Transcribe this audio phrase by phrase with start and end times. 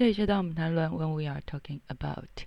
[0.00, 2.46] 这里是当我们谈论 When we are talking about。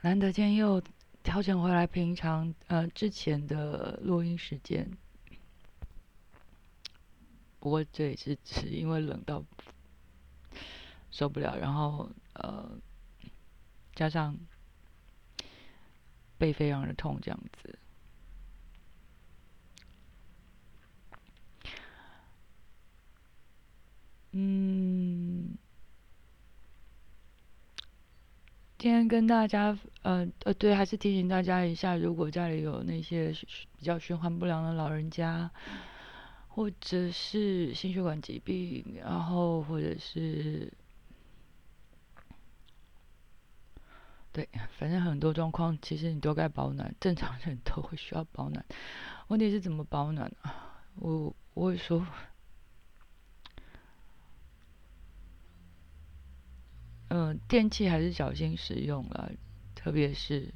[0.00, 0.82] 难得今天又
[1.22, 4.90] 调整回来平常呃之前的录音时间，
[7.60, 9.44] 不过这也是只因为冷到
[11.12, 12.68] 受不了，然后呃
[13.94, 14.36] 加上
[16.36, 17.78] 背非常的痛这样子。
[24.32, 25.56] 嗯，
[28.78, 33.32] 今天跟大家，呃呃，对，还是提醒大家一下，如果家里有那些
[33.78, 35.50] 比较循环不良的老人家，
[36.48, 40.70] 或者是心血管疾病，然后或者是，
[44.30, 44.46] 对，
[44.78, 48.62] 反正很多状况，其实你都该保暖，正常人都会需要保暖。
[49.28, 50.82] 问题是怎么保暖啊？
[50.96, 52.06] 我我会说。
[57.18, 59.32] 嗯，电器还是小心使用了，
[59.74, 60.52] 特别是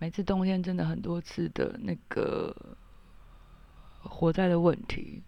[0.00, 2.76] 每次冬天真的很多次的那个
[4.00, 5.22] 火灾的问题、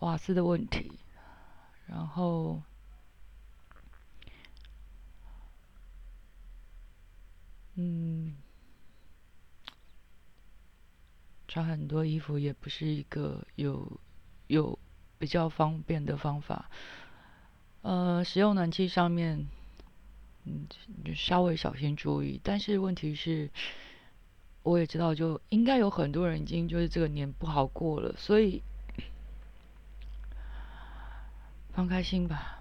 [0.00, 0.92] 瓦斯的问题，
[1.86, 2.62] 然后
[7.76, 8.36] 嗯，
[11.48, 13.98] 穿很多衣服也不是一个有
[14.48, 14.78] 有。
[15.22, 16.68] 比较方便的方法，
[17.82, 19.46] 呃，使用暖气上面，
[20.42, 20.66] 嗯，
[21.14, 22.40] 稍微小心注意。
[22.42, 23.48] 但是问题是，
[24.64, 28.64] 我也知道，就应该有很多人已经就是这个年不好过了，所以
[31.72, 32.58] 放开心吧，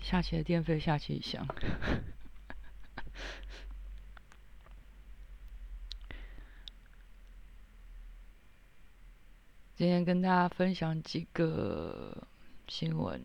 [0.00, 1.46] 下期的电费下期想。
[9.76, 12.26] 今天跟大家分享几个
[12.66, 13.22] 新闻。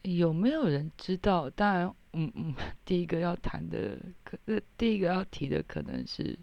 [0.00, 1.50] 有没有人知道？
[1.50, 2.54] 当然，嗯嗯，
[2.86, 4.38] 第一个要谈的，可，
[4.78, 6.38] 第一个要提的可能是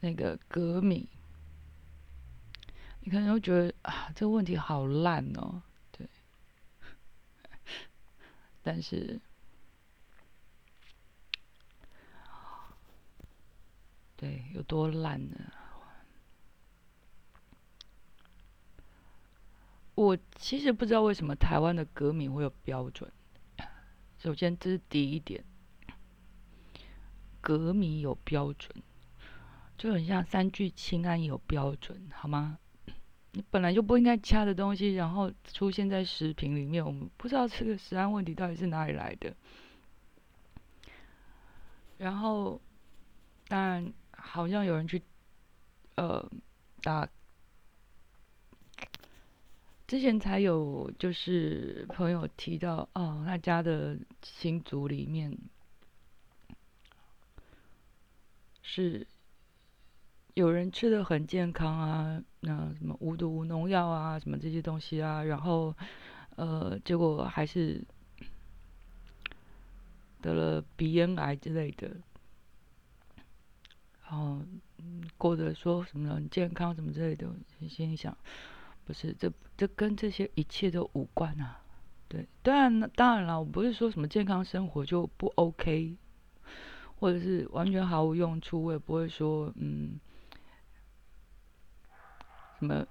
[0.00, 1.06] 那个革命。
[2.98, 5.62] 你可能会觉得啊，这个问题好烂哦。
[8.72, 9.20] 但是，
[14.16, 15.36] 对，有多烂呢？
[19.96, 23.10] 我其实不知道为什么台湾的歌迷会有标准。
[24.22, 25.44] 首先，这是第一点，
[27.40, 28.72] 歌迷有标准，
[29.76, 32.60] 就很像三聚氰胺有标准，好吗？
[33.32, 39.34] 你本来就不应该掐的东西，然后出现在食品里面，我们不知道这个食安问题到底是哪里来的。
[41.96, 42.60] 然后，
[43.46, 45.02] 当然好像有人去，
[45.94, 46.28] 呃，
[46.82, 47.08] 打，
[49.86, 55.38] 之前才有就是朋友提到，哦，他家的新族里面
[58.62, 59.06] 是。
[60.34, 65.74] 有人吃的很健康啊，那什么无毒农药啊，什么这些东西啊，然后，
[66.36, 67.84] 呃，结果还是
[70.22, 71.88] 得了鼻咽癌之类的，
[74.04, 74.40] 然后
[75.18, 77.28] 过得说什么很健康什么之类的，
[77.68, 78.16] 心里想，
[78.86, 81.60] 不是，这这跟这些一切都无关啊。
[82.08, 85.94] 对，当然当然了，我不是说什么健康生活就不 OK，
[86.98, 90.00] 或者是完全毫无用处，我也不会说嗯。
[92.60, 92.86] 什么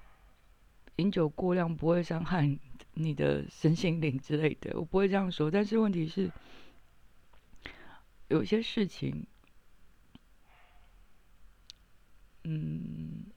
[0.95, 2.57] 饮酒过量不会伤害
[2.95, 5.51] 你的身心灵之类的，我不会这样说。
[5.51, 6.31] 但是问题是，
[8.29, 9.27] 有些事情，
[12.43, 13.27] 嗯，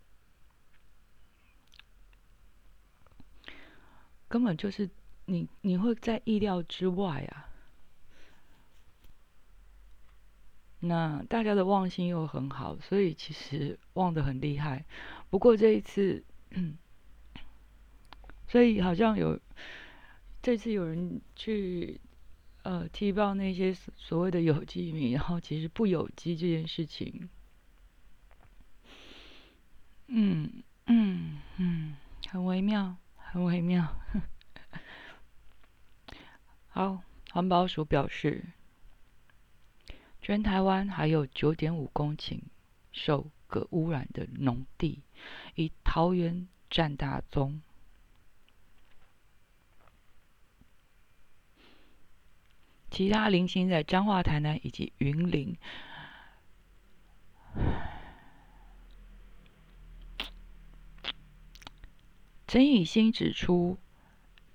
[4.26, 4.88] 根本就是
[5.26, 7.50] 你你会在意料之外啊。
[10.80, 14.86] 那大家的忘性又很好，所以其实忘得很厉害。
[15.32, 16.22] 不过这一次，
[18.46, 19.40] 所以好像有
[20.42, 21.98] 这次有人去
[22.64, 27.30] 呃踢爆那些所谓的有机米，然后其实不有机这件事情，
[30.08, 31.96] 嗯嗯嗯，
[32.28, 33.96] 很微妙，很微妙。
[36.68, 38.44] 好，环保署表示，
[40.20, 42.38] 全台湾还有九点五公顷
[42.92, 45.00] 受镉污染的农地。
[45.54, 47.60] 以桃园占大宗。
[52.90, 55.56] 其他零星在彰化、台南以及云林。
[62.46, 63.78] 陈以新指出，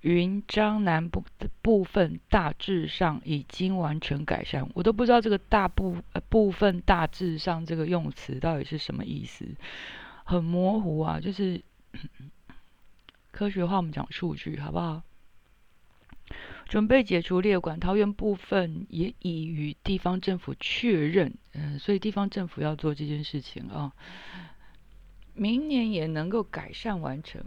[0.02, 4.70] 云彰南部的部分大致上已经完成改善。
[4.76, 9.48] 我都不知道这个大部呃部分大致上这个用词到底是什么意思，
[10.28, 11.20] 很模糊啊。
[11.20, 11.64] 就是
[13.32, 15.02] 科学化，我们讲数据好不好？
[16.68, 23.94] 准备解除列管，桃园部分也已与地方政府确认，嗯，所以地方政府要做这件事情啊，
[25.34, 27.42] 明年也能够改善完成。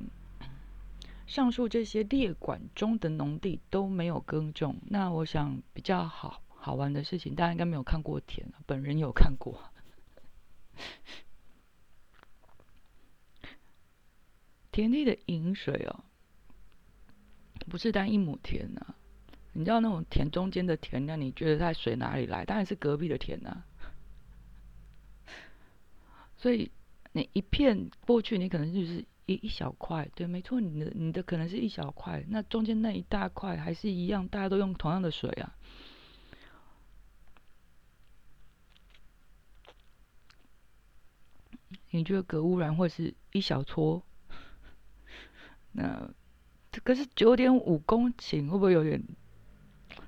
[1.26, 9.61] 上述这些列管中的农地都没有耕种，那我想比较好好玩的事情，大家应该没有看过田，本人有看过。
[14.73, 16.05] 田地的饮水哦，
[17.69, 18.95] 不是单一亩田呐，
[19.53, 22.45] 你知道那种田中间的田，那你觉得它水哪里来？
[22.45, 23.65] 当然是隔壁的田呐。
[26.37, 26.71] 所以
[27.13, 29.05] 你一片过去，你可能就是。
[29.27, 35.55] 一一小块，对，没错，你的你的可能是一小块，那中间那一大块还是一样，大家都用同样的水啊。
[41.91, 44.03] 你觉得隔污染或是一小撮？
[45.73, 46.11] 那
[46.85, 49.03] 可是九点五公顷，会不会有点？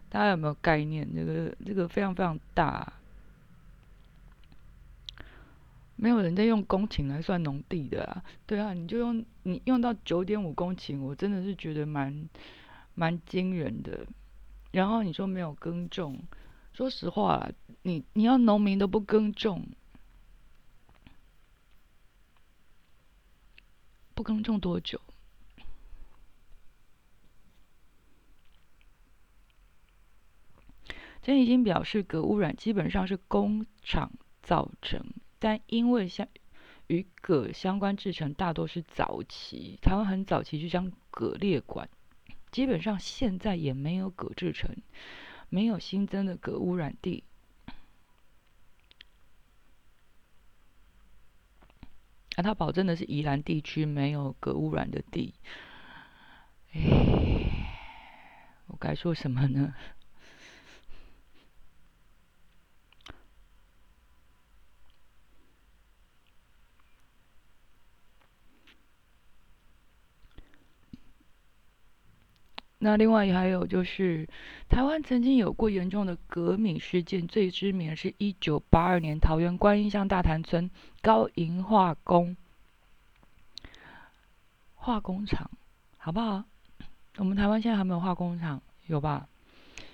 [0.08, 1.08] 大家有没有概念？
[1.14, 2.92] 这个这个非常非常大。
[5.96, 12.28] 没有人在用公顷来算农地的啊，对啊，你就用你用到九点五公顷，我真的是觉得蛮
[12.94, 14.04] 蛮惊人的。
[14.72, 16.18] 然后你说没有耕种，
[16.72, 17.48] 说实话，
[17.82, 19.66] 你你要农民都不耕种，
[24.14, 25.00] 不耕种多久？
[31.22, 35.00] 陈已经表示，镉污染基本上是工厂造成。
[35.38, 36.26] 但因为相
[36.88, 41.88] 与镉相关制成大多是早期，台湾很早期就将镉列管，
[42.50, 44.76] 基本上现在也没有镉制成，
[45.48, 47.24] 没有新增的镉污染地。
[52.36, 55.34] 啊，他保证的是宜兰地区没有镉污染的地。
[56.72, 56.80] 哎，
[58.66, 59.74] 我该说什么呢？
[72.84, 74.28] 那另外还有就是，
[74.68, 80.68] 台湾曾经有过严重的革命事件，最知名的是一九八二年桃园观音乡大潭村
[81.00, 82.36] 高银化工
[84.74, 85.48] 化工厂，
[85.96, 86.42] 好不好？
[87.18, 89.28] 我们台湾现在还没有化工厂，有吧？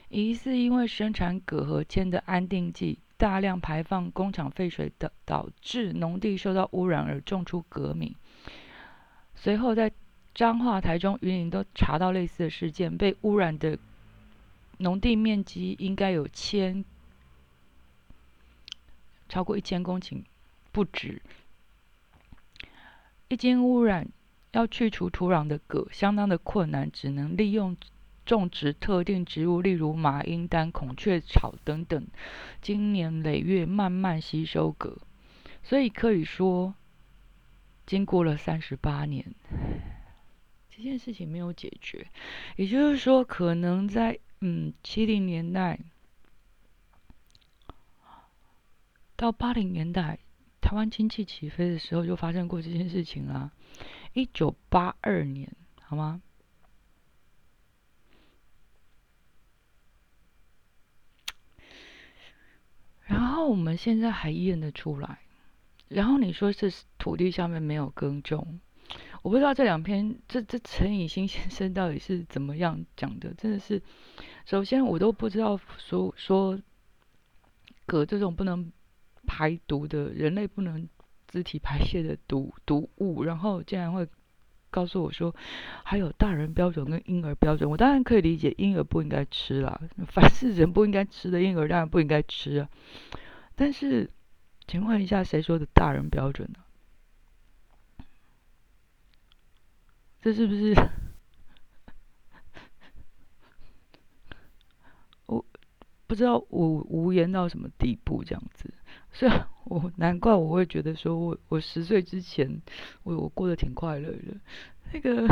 [0.09, 8.15] 疑似因为生产镉和铅的安定剂大量排放工厂废水的，导致农地受到污染而种出革命。
[9.35, 9.93] 随后在
[10.39, 13.77] 彰化、台中、云林都查到类似的事件，被污染的
[14.77, 16.85] 农地面积应该有千
[19.29, 20.23] 超过一千公顷
[20.71, 21.21] 不止。
[23.27, 24.07] 一经污染，
[24.53, 27.77] 要去除土壤的镉相当的困难，只能利用
[28.25, 32.07] 种植特定植物，例如马缨丹、孔雀草等等，
[32.63, 34.99] 经年累月慢慢吸收镉。
[35.65, 36.75] 所以可以说，
[37.85, 39.35] 经过了三十八年。
[40.79, 42.07] 这件事情没有解决，
[42.55, 45.81] 也就是说，可能在嗯七零年代
[49.17, 50.21] 到八零年代，
[50.61, 53.51] 台湾经济起飞的时候就发生过这件事情啊。
[54.13, 56.23] 一九八二年，好吗？
[63.01, 65.19] 然后我们现在还验得出来，
[65.89, 68.61] 然后你说是土地上面没有耕种。
[69.23, 73.35] 我不知道这两篇，这这陈以新先生到底是怎么样讲的？
[73.35, 73.83] 真的是，
[74.47, 76.59] 首先我都不知道说说，
[77.87, 78.73] 镉这种不能
[79.27, 80.89] 排毒的人类不能
[81.27, 84.07] 肢体排泄的毒毒物，然后竟然会
[84.71, 85.35] 告诉我说
[85.83, 87.69] 还有大人标准跟婴儿标准。
[87.69, 92.69] 我当然可以理解婴儿不应该吃啦，凡是人不应该吃的婴儿当然不应该吃啊。
[93.57, 94.11] 但是，
[94.67, 96.61] 请问一下，谁说的大人标准呢？
[100.21, 100.75] 这是不是？
[105.27, 105.45] 我
[106.07, 108.75] 不知道，我无言到什么地步这样子。
[109.13, 109.33] 所以，
[109.65, 112.61] 我难怪我会觉得说，我我十岁之前，
[113.05, 114.41] 我我过得挺快乐的。
[114.93, 115.23] 那个，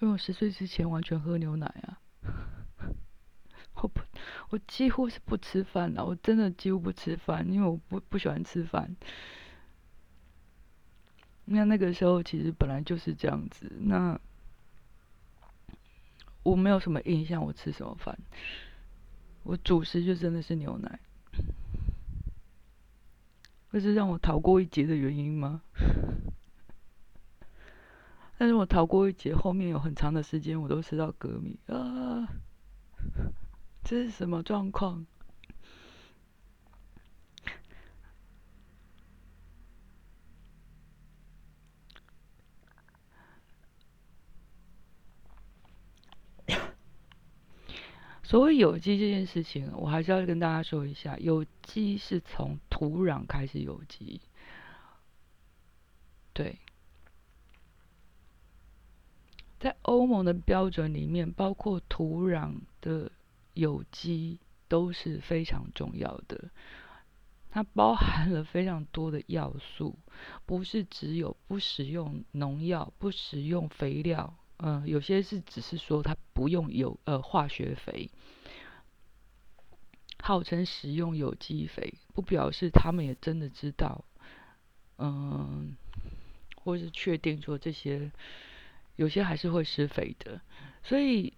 [0.00, 2.00] 因为我十岁之前完全喝牛奶啊，
[3.74, 4.00] 我不，
[4.50, 8.96] 我几乎是不吃饭的，我真的几乎不吃饭，因为我不不喜欢吃饭。
[11.50, 14.20] 那那个时候其实本来就是这样子，那
[16.42, 18.16] 我没有什么印象我吃什么饭，
[19.42, 21.00] 我主食就真的是牛奶。
[23.70, 25.62] 这是让我逃过一劫的原因吗？
[28.36, 32.28] 但是我逃过一劫，后面有很长的时间我都吃到革命啊！
[33.84, 35.06] 这是什么状况？
[48.28, 54.20] 所谓有机这件事情，我还是要跟大家说一下，有机是从土壤开始有机。
[56.34, 56.58] 对，
[59.58, 63.10] 在欧盟的标准里面，包括土壤的
[63.54, 66.50] 有机都是非常重要的。
[67.48, 69.98] 它包含了非常多的要素，
[70.44, 74.34] 不是只有不使用农药、不使用肥料。
[74.60, 78.10] 嗯，有些是只是说它不用有呃化学肥，
[80.18, 84.04] 号称使用有机肥，不表示他们也真的知道，
[84.98, 85.76] 嗯，
[86.56, 88.10] 或是确定说这些
[88.96, 90.40] 有些还是会施肥的，
[90.82, 91.32] 所以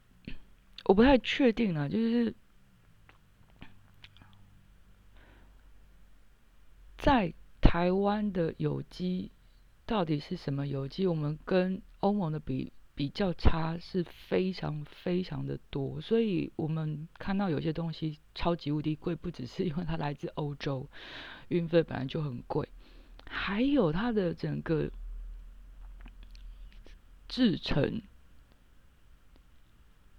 [0.85, 2.35] 我不太确定啊，就是
[6.97, 9.31] 在台湾的有机
[9.85, 11.07] 到底是什么有机？
[11.07, 12.73] 我们跟欧盟的比。
[13.00, 20.87] 比较差是非常非常的多，所以我们看到有些东西超级无敌贵，不只是因为它来自欧洲，
[21.49, 22.69] 运费本来就很贵，
[23.26, 24.90] 还有它的整个
[27.26, 28.02] 制成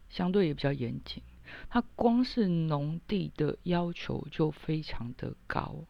[0.10, 1.22] 相对也比较严谨，
[1.70, 5.86] 它光是农地的要求就非常的高，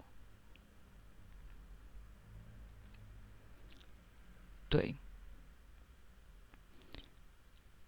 [4.68, 4.94] 对。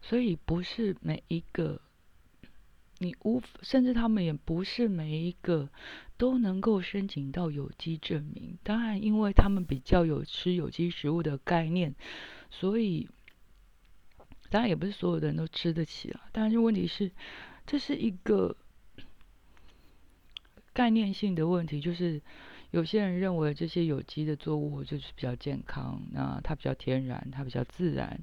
[0.06, 1.80] 所以不是每一个，
[3.00, 5.70] 你无甚至他们也不是每一个
[6.18, 8.58] 都能够申请到有机证明。
[8.64, 11.96] 当然，因为他们比较有吃有机食物的概念，
[12.52, 13.08] 所以
[14.50, 16.20] 当然也不是所有的人都吃得起啊。
[16.34, 17.10] 但是问题是，
[17.66, 18.58] 这是一个
[20.74, 22.22] 概念性的问题，就是
[22.72, 28.22] 有些人认为这些有机的作物就是比较健康，那它比较天然，它比较自然。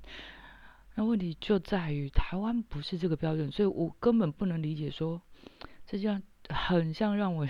[0.95, 5.21] 那问题就在于台湾不是这个标准，所以我根本不能理解说，
[5.87, 7.47] 这样很像让我，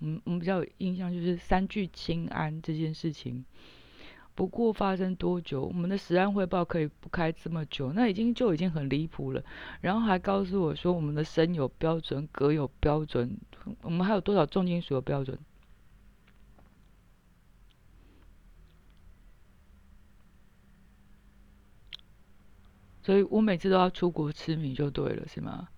[0.00, 3.44] 嗯，我们比较有印象就是三聚氰胺这件事情。
[4.34, 5.62] 不过发生多久？
[5.62, 7.92] 我们的实案汇报可以不开这么久？
[7.92, 9.44] 那已经就已经很离谱了。
[9.82, 13.36] 然后还告诉我说，我们的砷有标准，镉有标准，
[13.82, 15.38] 我们还有多少重金属的标准？
[23.10, 25.68] 所以我每次都要出国吃米就对了，是吗？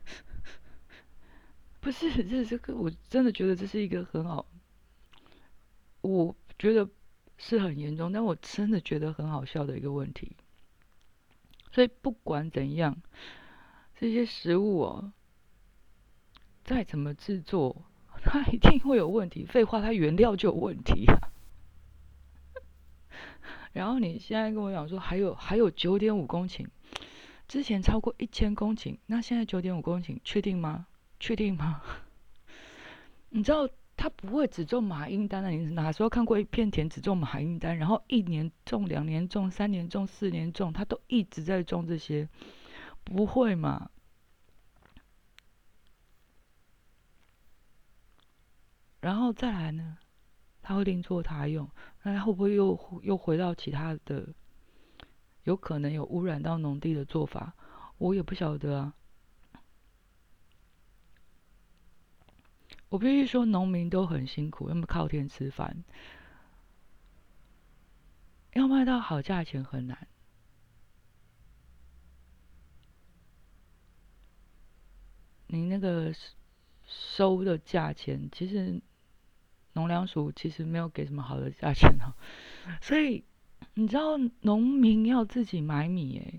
[1.78, 4.46] 不是，这这个我真的觉得这是一个很好，
[6.00, 6.88] 我觉得
[7.36, 10.34] 是很严重，但我真的觉得很好笑的一个问题。
[11.70, 13.02] 所以不管怎样，
[14.00, 15.12] 这些食物哦，
[16.64, 17.84] 再怎么制作，
[18.22, 19.44] 它一定会有问题。
[19.44, 21.31] 废话，它原料就有问题啊。
[23.72, 26.66] 然后你现在跟我讲说还有还有九点五公顷，
[27.48, 30.86] 之前超过一千公顷，那现在九点五公顷，确定吗？
[31.18, 31.82] 确定吗？
[33.30, 42.28] 你知道他不会只种马英丹的，你哪时候看过一片田只种马英丹，然后一年种、两年种、三年种、四年种，他都一直在种这些，
[43.04, 43.90] 不会嘛？
[49.00, 49.98] 然后再来呢？
[50.62, 51.68] 他会另作他用，
[52.04, 54.28] 那会不会又又回到其他的，
[55.42, 57.52] 有可能有污染到农地的做法？
[57.98, 58.94] 我也不晓得啊。
[62.88, 65.82] 我必须说，农民都很辛苦，要么靠天吃饭，
[68.52, 70.06] 要卖到好价钱很难。
[75.48, 76.14] 你那个
[76.86, 78.80] 收的价钱，其实。
[79.74, 82.12] 农粮署其实没有给什么好的价钱哦，
[82.80, 83.24] 所以
[83.74, 86.38] 你知道农民要自己买米诶，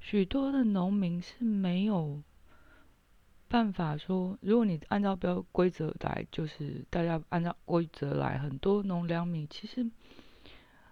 [0.00, 2.22] 许多的农民是没有
[3.48, 9.84] 办法说，如果你按照标规则来，就是大家按照规则来，很多农粮米其实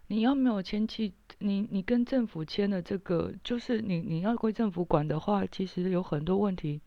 [0.08, 6.80] 你要没有签契，你你跟政府签的这个，就是你你要归政府管的话，其实有很多问题，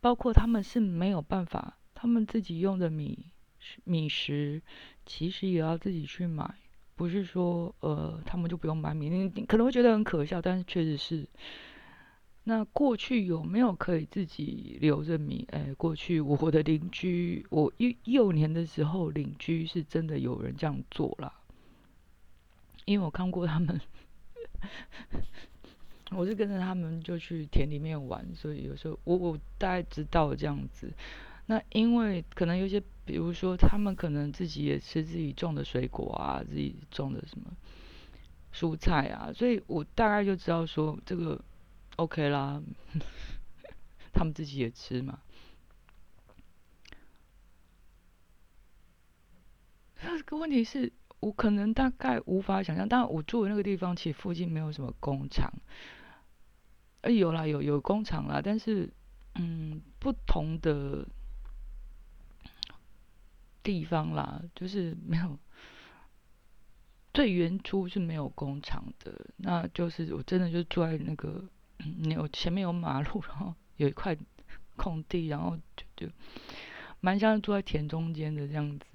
[0.00, 3.26] 包括他们是没有办法，他们自己用的米
[3.84, 4.62] 米食，
[5.04, 6.54] 其实也要自己去买，
[6.94, 11.28] 不是说呃他们就不用买米，你你可能会觉得很可笑，但是确实是。
[12.48, 15.48] 那过去有没有可以自己留着米？
[15.50, 21.32] 哎，过去我的邻居，我幼幼年的时候，邻居是真的有人这样做了，
[22.84, 23.80] 因为我看过他们，
[26.12, 30.92] 我是跟着他们就去田里面玩，所以有时候我我大概知道这样子。
[31.46, 37.50] 那因为可能有些，比如说他们可能自己也吃自己种的水果啊，自己种的什么
[38.54, 41.44] 蔬菜啊，所以我大概就知道说这个。
[41.96, 42.62] OK 啦，
[44.12, 45.20] 他们自己也吃嘛。
[50.02, 55.50] 那个问题是我可能大概无法想象，但我住的那个地方其实附近没有什么工厂。
[57.00, 58.92] 呃，有啦，有有工厂啦，但是
[59.36, 61.08] 嗯，不同的
[63.62, 65.38] 地方啦，就是没有
[67.14, 69.30] 最原初是没有工厂的。
[69.38, 71.42] 那就是我真的就住在那个。
[71.78, 74.16] 嗯，有前面有马路，然后有一块
[74.76, 76.12] 空地，然后就就
[77.00, 78.86] 蛮像住在田中间的这样子。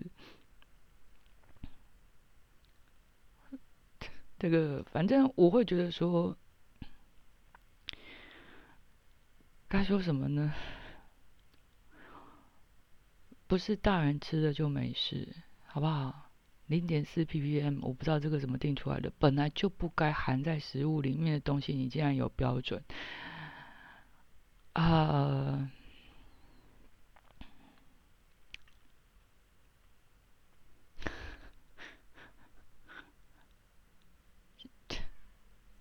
[4.40, 6.36] 这个反正我会觉得说，
[9.68, 10.54] 该说什么呢？
[13.46, 15.36] 不是大人吃的就没事，
[15.66, 16.31] 好不好？
[16.72, 22.82] 零点四 ppm，我不知道这个怎么定出来的，本来就不该含在食物里面的东西，你竟然有标准
[24.74, 25.70] 啊！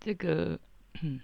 [0.01, 0.59] 这个，
[1.01, 1.21] 嗯。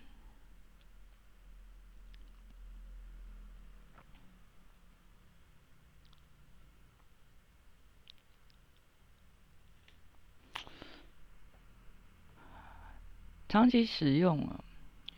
[13.50, 14.64] 长期使用啊，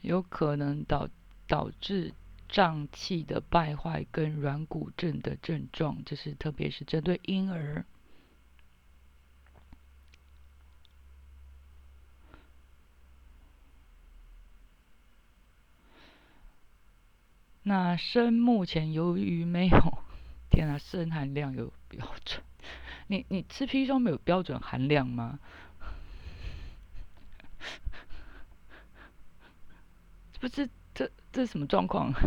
[0.01, 1.09] 有可能导
[1.47, 2.13] 导致
[2.47, 7.85] 脏器的败坏跟软骨症的症状，这是特别是针对婴儿。
[17.63, 20.03] 那砷目前由于没有，
[20.49, 22.41] 天啊，砷含量有标准，
[23.07, 25.39] 你你吃砒霜没有标准含量吗？
[30.39, 32.13] 不是这这是什么状况？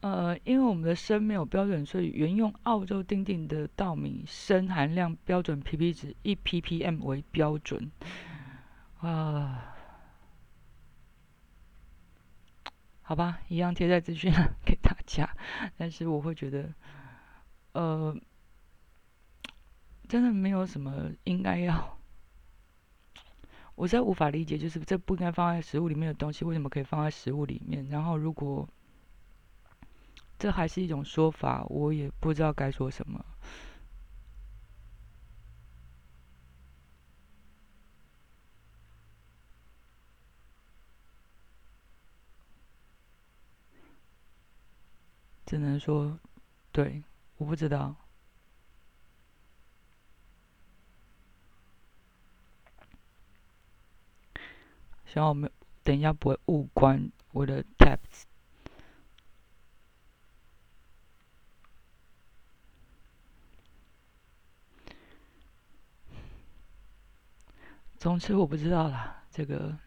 [0.00, 7.90] 呃，因为我们的砷没有标准，所以原用澳洲定定的稻米砷含量标准 pp 值一 ppm 为标准。
[9.00, 9.74] 啊，
[13.02, 14.32] 好吧，一样贴在资讯
[14.64, 15.28] 给大家。
[15.76, 16.72] 但是我会觉得，
[17.72, 18.16] 呃，
[20.08, 21.95] 真的没有什么应该要。
[23.76, 27.86] 我实在无法理解，就是这不应该放在食物里面的东西，为什么可以放在食物里面？
[27.88, 28.66] 然后，如果
[30.38, 33.24] 这还是一种说法，我也不知道该说什么。
[45.44, 46.18] 只能说，
[46.72, 47.02] 对，
[47.36, 47.94] 我不知道。
[55.16, 55.50] 希望我们
[55.82, 58.24] 等一下不会误关我的 tabs。
[67.96, 69.78] 总之我不知道啦，这个，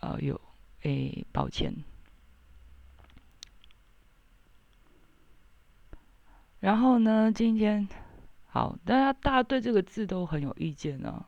[0.00, 0.40] 呃，有，
[0.82, 1.72] 诶，抱歉。
[6.58, 7.88] 然后呢，今天，
[8.48, 11.24] 好，大家大家对这个字都很有意见呢。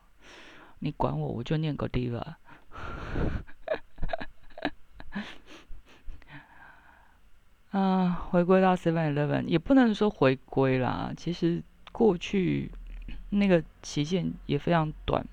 [0.81, 2.35] 你管我，我就念个 diva。
[7.71, 11.13] 啊，回归到 Seven Eleven，也不能说回归啦。
[11.17, 11.63] 其实
[11.93, 12.71] 过去
[13.29, 15.25] 那个期限也非常短。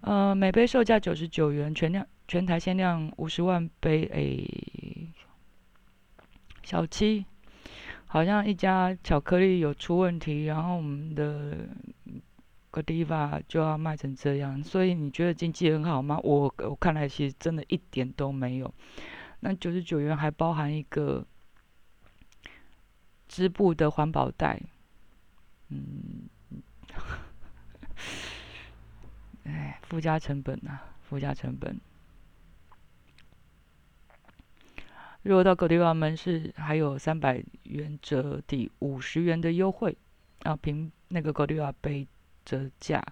[0.00, 4.04] 呃，每杯售价九十九元，全量全台限量五十万杯。
[4.12, 5.12] 诶，
[6.62, 7.26] 小七，
[8.06, 11.58] 好像一家巧克力有出问题，然后我们的。
[12.74, 16.18] 个地方就要卖成这样，所以你觉得经济很好吗？
[16.24, 18.74] 我我看来其实真的一点都没有。
[19.38, 21.24] 那九十九元还包含一个
[23.28, 24.60] 织布的环保袋，
[25.68, 26.28] 嗯，
[29.44, 31.80] 哎，附加成本呐，附加成本。
[35.22, 39.96] 如果到各地方门市，还有三百元折抵五十元的优惠，
[40.42, 42.06] 啊，凭那个各地方杯
[42.44, 43.02] 折价，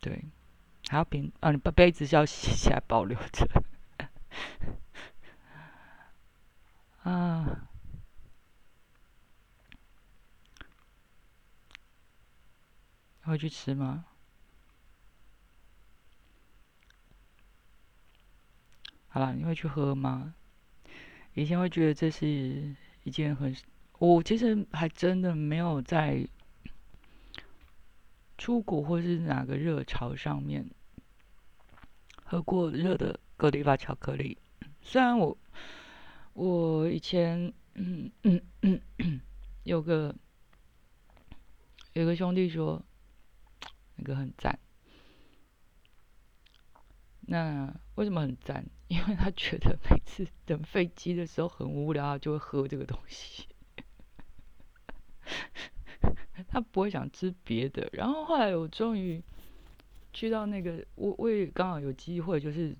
[0.00, 0.24] 对，
[0.88, 3.64] 还要凭啊，你把杯子要洗起来保留着，
[7.02, 7.68] 啊，
[13.22, 14.04] 会去吃吗？
[19.08, 20.34] 好了，你会去喝吗？
[21.34, 23.56] 以前会觉得这是一件很……
[23.98, 26.26] 我其实还真的没有在
[28.36, 30.68] 出国或是哪个热潮上面
[32.24, 34.38] 喝过热的格迪巴巧克力。
[34.82, 35.36] 虽然我
[36.32, 37.52] 我以前
[39.62, 40.14] 有个
[41.92, 42.82] 有个兄弟说
[43.96, 44.58] 那个很赞。
[47.26, 48.66] 那为什么很赞？
[48.88, 53.48] 因为他觉得每次等飞机的时候很无聊，就会喝这个东西。
[56.54, 57.90] 他不会想吃别的。
[57.92, 59.20] 然后后来我终于
[60.12, 62.76] 去到那个，我我也刚好有机会，就是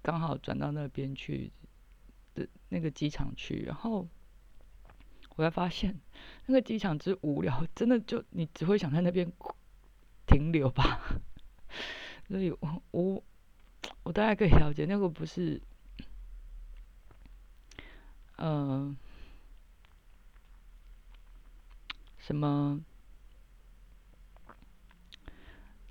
[0.00, 1.50] 刚好转到那边去
[2.34, 3.64] 的那个机场去。
[3.66, 4.06] 然后
[5.34, 5.98] 我才发现，
[6.46, 9.30] 那个机场之无聊，真的就你只会想在那边
[10.26, 11.00] 停留吧。
[12.28, 13.24] 所以我我。
[14.02, 15.60] 我大概可以了解，那个不是，
[18.36, 18.96] 嗯，
[22.18, 22.80] 什么，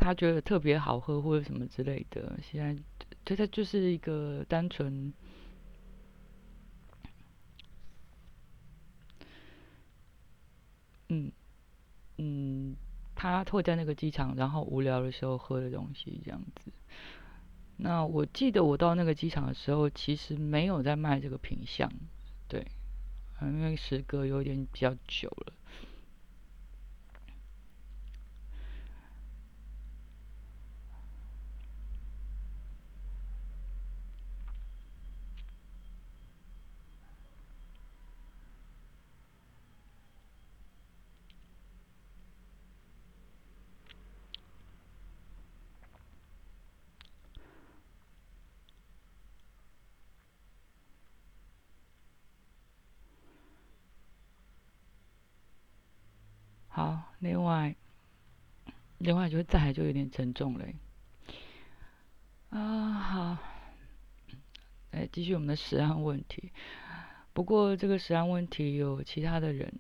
[0.06, 2.38] 他觉得特别好喝或者什么之类的。
[2.40, 2.84] 现在，
[3.26, 5.12] 这它就是一个单纯，
[11.10, 11.32] 嗯
[12.18, 12.76] 嗯，
[13.16, 16.72] 他会在那个机场，然后无聊的时候喝的东西这样子。
[17.78, 21.92] 那我记得我到那个机场的时候，其实没有在卖这个品相，
[22.48, 22.64] 对，
[23.42, 25.54] 因为时隔有点比较久了。
[56.68, 57.76] 好，另外，
[59.00, 60.76] 另外就再来就有点沉重嘞。
[62.50, 63.38] 啊，好，
[64.92, 66.52] 来继续我们的食安问题。
[67.34, 69.80] 不过这个食安问题有其他的人，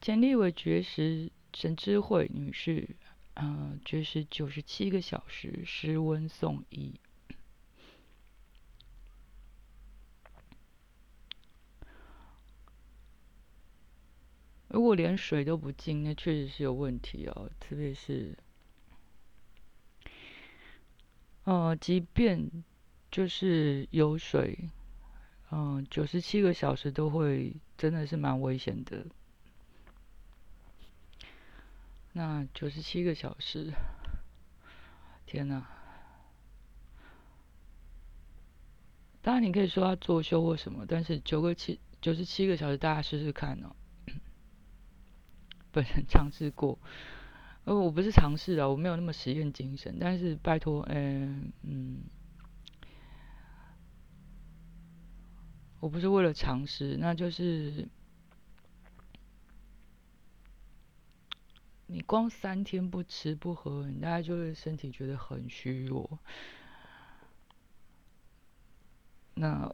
[0.00, 2.88] 前立委绝食沈智慧女士，
[3.34, 7.00] 嗯，绝食九十七个小时，失温送医。
[14.70, 17.50] 如果连水都不进，那确实是有问题哦。
[17.58, 18.38] 特别是，
[21.42, 22.48] 呃，即便
[23.10, 24.70] 就是有水，
[25.50, 29.04] 嗯，九十七个小时都会真的是蛮危险的。
[32.12, 33.72] 那九十七个小时，
[35.26, 35.68] 天哪！
[39.20, 43.74] 当然你可以说他作秀或什么，但是九个七九十七个小时，大家试试看哦。
[45.72, 46.78] 本人 尝试过，
[47.64, 49.96] 呃，我不是尝试啊，我没有那么实验精神。
[50.00, 51.98] 但是拜托，嗯嗯，
[55.80, 57.88] 我不是为了尝试，那就是
[61.86, 66.18] 你光三天不吃不喝，你大概就会身体觉得很虚弱。
[69.34, 69.70] 那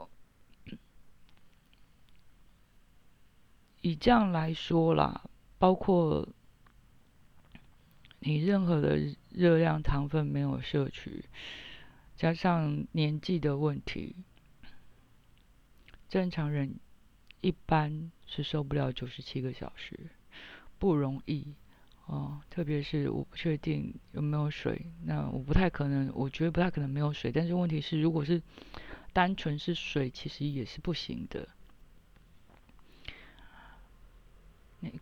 [3.81, 5.29] 以这样来说啦。
[5.59, 6.29] 包括
[8.19, 8.99] 你任何的
[9.31, 11.25] 热量、糖分没有摄取，
[12.17, 14.17] 加上年纪的问题，
[16.09, 16.79] 正常人
[17.41, 20.11] 一般是受不了九十七个小时，
[20.79, 21.55] 不容易
[22.07, 22.41] 哦。
[22.51, 27.31] 特别是我不确定有没有水，那我不太可能，我觉得不太可能没有水。
[27.31, 28.43] 但是问题是，如果是
[29.13, 31.49] 单纯是水，其实也是不行的。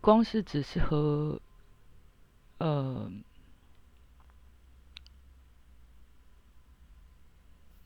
[0.01, 1.41] 光是只是喝，
[2.59, 3.11] 呃，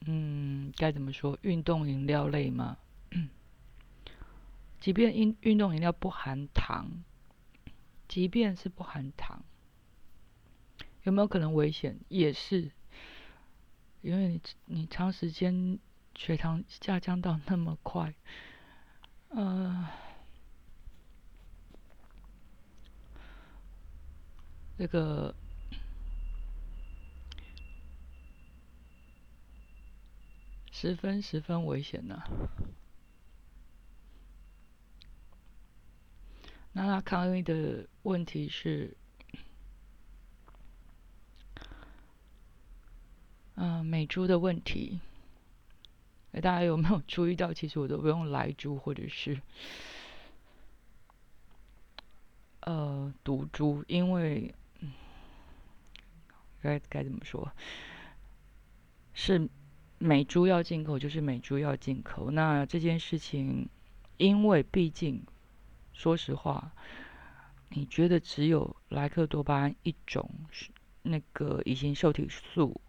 [0.06, 1.38] 嗯，该怎么说？
[1.42, 2.76] 运动饮料类吗？
[4.80, 7.02] 即便运运动饮料不含糖，
[8.06, 9.42] 即便是不含糖，
[11.02, 11.98] 有没有可能危险？
[12.08, 12.70] 也是，
[14.02, 15.78] 因为你你长时间
[16.14, 18.14] 血糖下降到那么快，
[19.30, 19.88] 呃。
[24.78, 25.34] 这个
[30.70, 32.22] 十分十分危险呐！
[36.72, 38.96] 那他抗议的问题是，
[43.56, 45.00] 嗯，美猪的问题。
[46.30, 47.52] 哎，大家有没有注意到？
[47.52, 49.42] 其实我都不用来猪，或者是
[52.60, 54.54] 呃毒猪，因为。
[56.62, 57.50] 该该怎么说？
[59.14, 59.48] 是
[59.98, 62.30] 美猪要进口，就是美猪要进口。
[62.30, 63.68] 那这件事情，
[64.16, 65.24] 因为毕竟，
[65.92, 66.70] 说实话，
[67.70, 70.70] 你觉得只有莱克多巴胺一种是
[71.02, 72.80] 那个乙型受体素，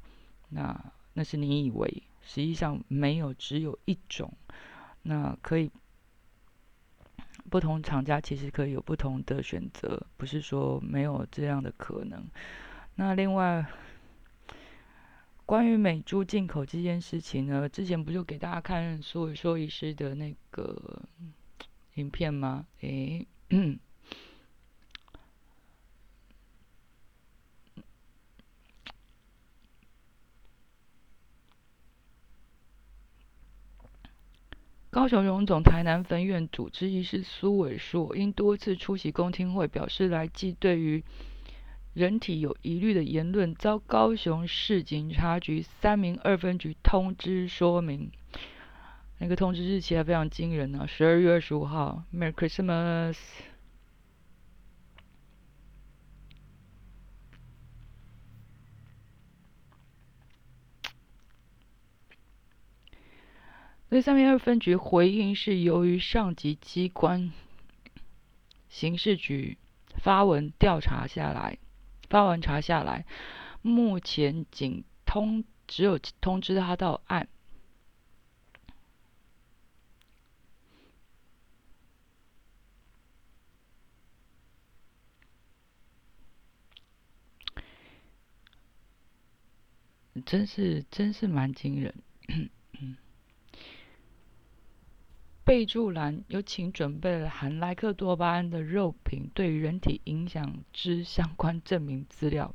[0.50, 4.32] 那那是你以为，实际上没有，只有一种。
[5.02, 5.72] 那可以，
[7.50, 12.24] 不同厂家其实可以有不同的选择，不是说没有这样的可能。
[13.00, 13.66] 那另外，
[15.46, 21.02] 关于美猪进口这件事情呢，之前不就给大家看苏伟硕医师的那个
[21.94, 22.68] 影片吗？
[22.82, 23.26] 诶，
[34.90, 41.02] 高雄荣总台南分院主治医师苏伟硕，因多次出席公听会，表示来自对于。
[42.00, 48.10] 人体有疑虑的言论遭高雄市警察局三名二分局通知说明，
[49.18, 53.18] 那个通知日期还非常惊人呢，十二月二十五号，Merry Christmas。
[63.90, 67.34] 那三名二分局回应是由于上级机关
[68.70, 69.58] 刑事局
[69.98, 71.58] 发文调查下来。
[72.10, 73.06] 发完查下来，
[73.62, 77.30] 目前仅通只有通知他到案，
[90.26, 91.94] 真是真是蛮惊人。
[95.50, 102.54] 备注栏有请准备了含莱克多巴胺的肉品对人体影响之相关证明资料。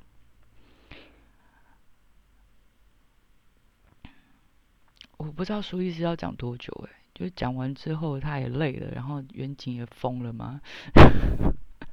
[5.17, 10.61] 我不知道苏医师要讲多久哎，就讲完之后他也累了，然后远景也疯了吗？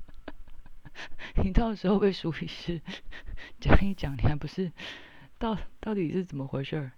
[1.44, 2.80] 你到时候被苏医师
[3.60, 4.72] 讲一讲，你还不是
[5.40, 6.92] 到到底是怎么回事？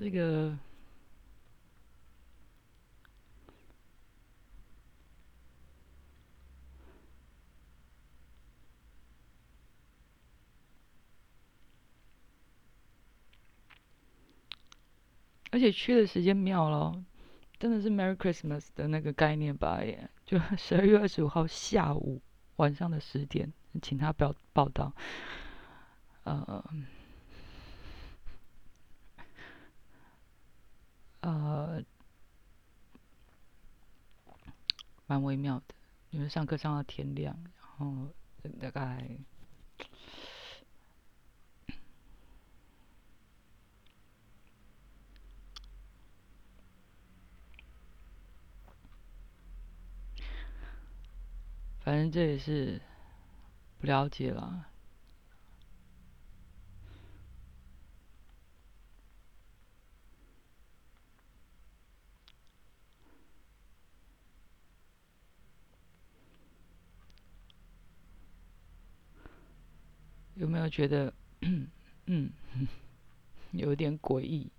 [0.00, 0.56] 这个，
[15.50, 17.04] 而且去的时间妙了，
[17.58, 19.84] 真的是 Merry Christmas 的那个概念吧？
[19.84, 22.22] 耶，就 十二月二十五号下午
[22.56, 24.94] 晚上的十点，请他不要报道，
[26.24, 26.64] 呃。
[31.20, 31.82] 呃，
[35.06, 35.74] 蛮微妙的，
[36.10, 38.08] 因为上课上到天亮，然后
[38.58, 39.18] 大概，
[51.80, 52.80] 反正这也是
[53.78, 54.69] 不了解了。
[70.40, 71.12] 有没有觉得，
[72.06, 72.30] 嗯，
[73.52, 74.50] 有点诡异？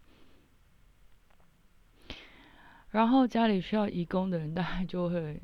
[2.91, 5.41] 然后家里需要义工的人，大概就会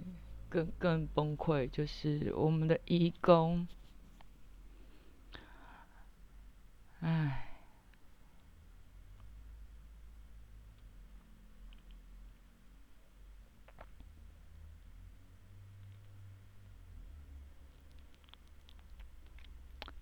[0.47, 1.67] 更更崩溃。
[1.71, 3.67] 就是我们的义工，
[6.99, 7.46] 哎，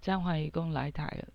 [0.05, 1.27] 暂缓移工来台了。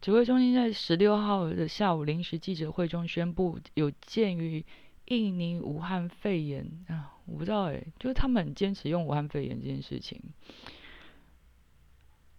[0.00, 4.64] 指挥中心在十六号的下午临时记者会中宣布，有鉴于
[5.04, 10.22] 印尼武汉肺炎啊，我不知道哎，就是他们坚持用武汉肺炎这件事情。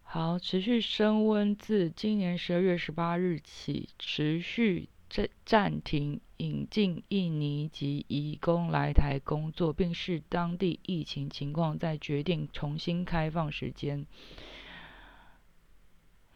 [0.01, 14.05] 好，持续升温，自今年十二月十八日起，持续暂暂停引进印尼籍移工来台工作，并视当地疫情情况再决定重新开放时间。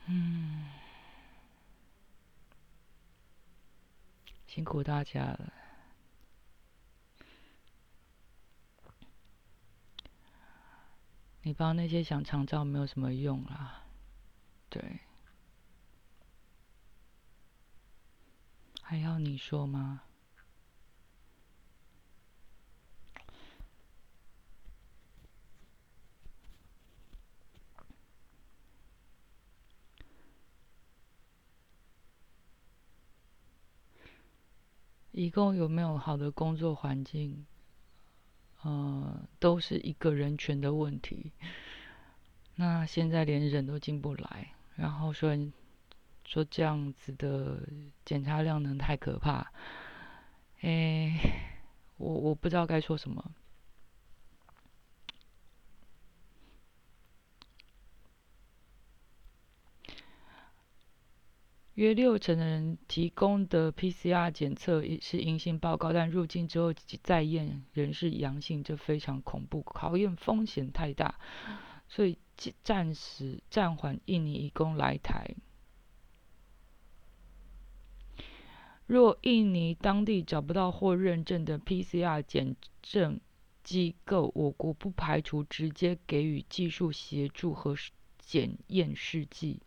[0.05, 0.69] 嗯。
[4.45, 5.51] 辛苦大家了，
[11.41, 13.81] 你帮那些想长照没有什么用啦，
[14.69, 14.99] 对，
[18.93, 20.03] 还要你说吗？
[35.11, 37.47] 一共有没有好的工作环境？
[38.61, 41.31] 呃，都是一个人权的问题。
[42.53, 45.35] 那现在连人都进不来，然后说
[46.25, 47.67] 说这样子的
[48.05, 49.51] 检查量能太可怕。
[50.61, 51.19] 哎，
[51.97, 53.31] 我我不知道该说什么。
[61.75, 71.15] 约六成的人提供的 PCR 检测是阴性报告，但入境之后再验仍是阳性，这非常恐怖，考验风险太大，
[71.89, 72.19] 所以
[72.63, 75.33] 暂时暂缓印尼移工来台。
[78.93, 83.19] 若印尼当地找不到或认证的 PCR 检证
[83.63, 87.75] 机构，我国不排除直接给予技术协助和
[88.19, 89.59] 检验试剂。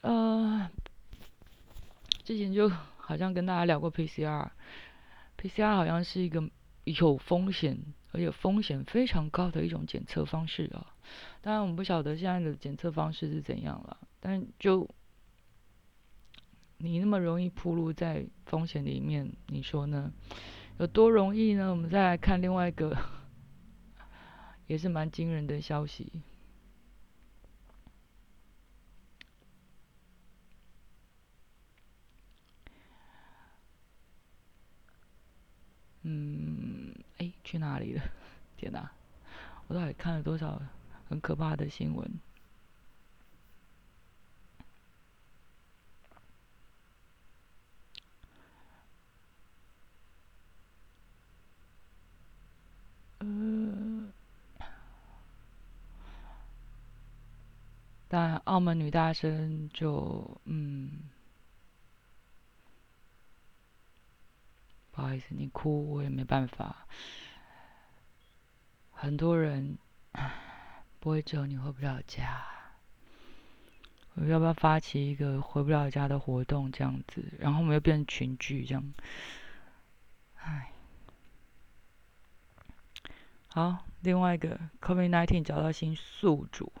[0.00, 0.70] 呃，
[2.24, 6.50] 之前就好像跟大家聊过 PCR，PCR 好像是一个
[6.84, 7.78] 有风险，
[8.12, 10.94] 而且风险非常高的一种检测方式啊。
[11.42, 14.88] 当然，我们不晓得现在的检测方式是怎样了，但就
[16.82, 20.10] 你那么容易铺路在风险里面，你说呢？
[20.78, 21.70] 有多容易呢？
[21.70, 22.96] 我们再来看另外一个，
[24.66, 26.10] 也是蛮惊人的消息。
[36.02, 38.02] 嗯，哎，去哪里了？
[38.56, 38.90] 天哪，
[39.68, 40.62] 我到底看了多少
[41.10, 42.10] 很可怕的新闻？
[53.20, 54.12] 呃，
[58.08, 61.04] 但澳门女大生就嗯。
[64.92, 66.86] 不好意思，你哭我也没办法。
[68.90, 69.78] 很多人
[70.98, 72.44] 不会只有你回不了家，
[74.14, 77.24] 我要不要发起一个回不了家的活动这样子？
[77.38, 78.92] 然后我们又变成群聚这样。
[80.34, 80.72] 唉，
[83.52, 86.72] 好，另外一个 COVID-19 找到新宿主。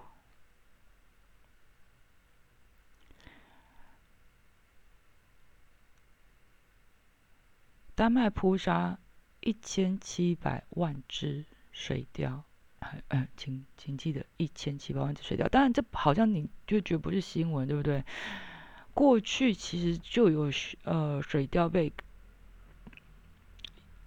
[7.96, 8.98] 丹麦扑杀
[9.40, 12.42] 一千七百万只水貂，
[13.08, 15.48] 呃，请请记得一千七百万只水貂。
[15.48, 18.04] 当然，这好像你就觉得不是新闻，对不对？
[18.94, 20.50] 过去其实就有
[20.84, 21.92] 呃水貂被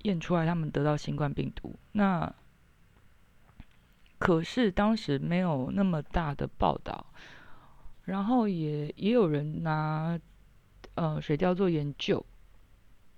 [0.04, 1.76] 验出来，他们得到新冠病毒。
[1.92, 2.34] 那
[4.24, 7.08] 可是当时没有那么大的报道，
[8.06, 10.18] 然后也也有人拿
[10.96, 12.26] 呃水貂做研究。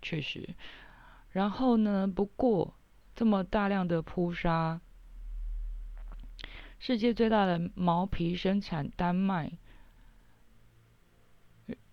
[0.01, 0.49] 确实，
[1.30, 2.08] 然后呢？
[2.08, 2.74] 不过
[3.16, 4.82] 这么大量的扑杀，
[6.80, 9.51] 世界最大的毛皮生产丹麦，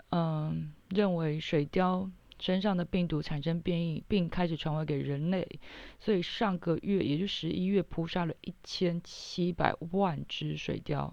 [0.09, 2.11] 嗯，认为水貂
[2.43, 5.61] 身上的病毒产生变异，并开始传回给人类，
[6.01, 11.13] 所以上个月，也就十一月，扑杀了一千七百万只水貂。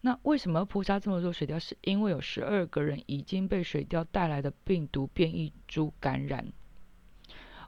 [0.00, 1.56] 那为什么扑杀这么多水貂？
[1.60, 6.52] 是因为有十二个人已经被水貂带来的病毒变异株感染。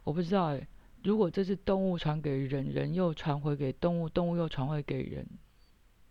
[0.02, 0.66] 我不知道哎，
[1.04, 5.24] 如果这是动物传给人，人又传回给动物，动物又传回给人，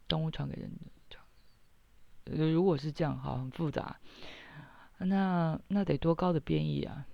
[0.08, 0.72] 动物传给人
[2.24, 4.00] 的，如果是这样，好，很复杂。
[5.04, 7.06] 那那得多高的变异啊？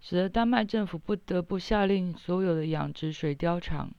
[0.00, 3.90] 使得丹麦政府不得不下令所有的养殖水貂场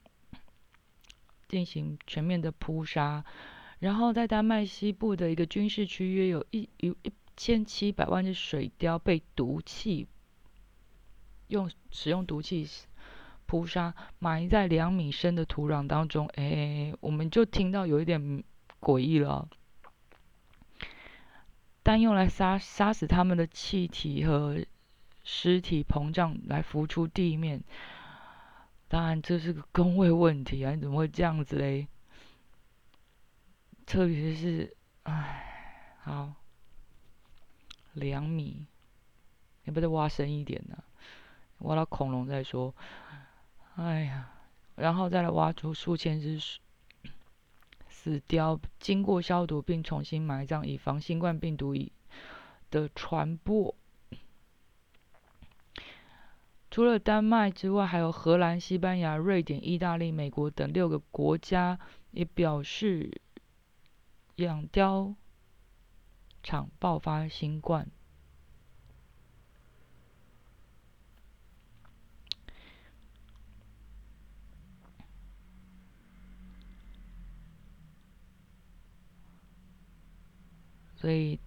[1.49, 3.25] 进行全面的扑杀。
[3.79, 10.07] 然后在丹麦西部的一个军事区，约有一有一千七百万只水貂被毒气
[11.47, 12.65] 用使用毒气
[13.45, 16.25] 扑杀，埋在两米深的土壤当中。
[16.35, 18.43] 哎，我们就听到有一点
[18.79, 19.47] 诡异了。
[21.83, 24.65] 但用来杀杀死他们的气体和
[25.23, 27.63] 尸体膨胀来浮出地面，
[28.87, 30.73] 当然这是个工位问题啊！
[30.75, 31.87] 你怎么会这样子嘞？
[33.85, 36.33] 特别是，唉，好，
[37.93, 38.65] 两米，
[39.63, 40.83] 你不再挖深一点呢？
[41.59, 42.75] 挖到恐龙再说。
[43.75, 44.29] 哎呀，
[44.75, 46.37] 然后再来挖出数千只
[48.07, 51.75] 死雕，经过消毒并重新埋葬，以防新冠病毒
[52.71, 53.75] 的传播。
[56.71, 61.77] 除了丹麦之外，还有荷兰、西班牙、瑞典、意大利、美国等六个国家
[62.11, 63.21] 也表示。
[64.37, 65.15] 养貂
[66.43, 67.89] 场爆发新冠，
[80.97, 81.39] 所以，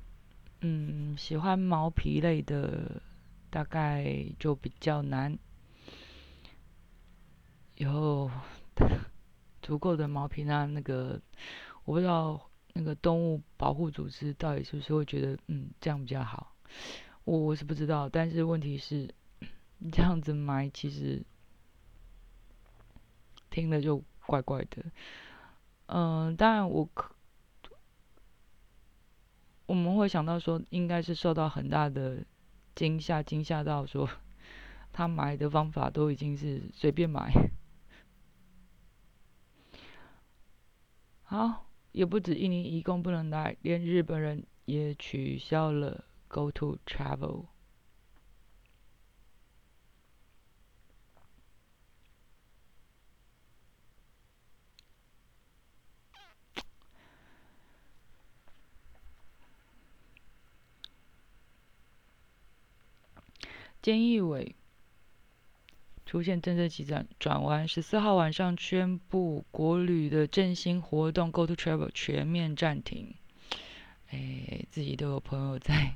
[0.62, 3.03] 嗯，喜欢毛皮类的
[3.51, 5.38] 大概就比较难
[7.76, 8.30] 以后
[9.61, 11.20] 足够的毛皮那那个，
[11.84, 12.46] 我不知道。
[12.72, 16.55] 那个动物保护组织到底是不是会觉得，嗯，这样比较好？
[17.24, 19.12] 我我是不知道，但是问题是，
[19.90, 21.20] 这样子埋其实
[23.51, 24.84] 听了就怪怪的。
[25.86, 27.12] 嗯，当然我可
[29.70, 32.24] 我们会想到说，应该是受到很大的
[32.74, 34.10] 惊吓，惊吓到说
[34.92, 37.32] 他买的方法都已经是随便买。
[41.22, 41.66] 好。
[41.92, 47.46] 也不止印尼一共不能来，连日本人也取消了 Go To Travel。
[63.82, 64.54] 菅义伟。
[66.06, 73.14] 出现政策急转转弯，十四号晚上宣布国旅的振兴活动 Go to Travel 全面暂停。
[74.08, 75.94] 哎，自己都有朋友在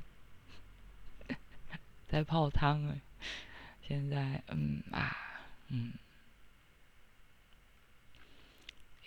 [2.07, 3.01] 在泡汤哎，
[3.85, 5.17] 现在嗯啊
[5.67, 5.91] 嗯，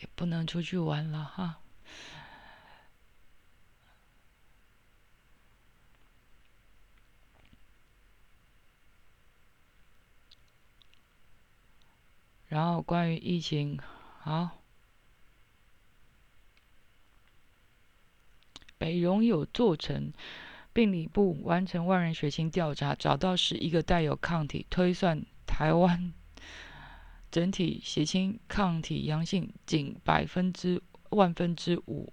[0.02, 1.58] 也不能出去玩了哈。
[12.48, 13.78] 然后关于疫情，
[14.20, 14.62] 好，
[18.78, 20.12] 北荣有做成
[20.72, 26.14] 病理部完成万人血清调查，找到十一个带有抗体，推算台湾
[27.30, 32.10] 整体血清抗体阳性仅百分之万分之五，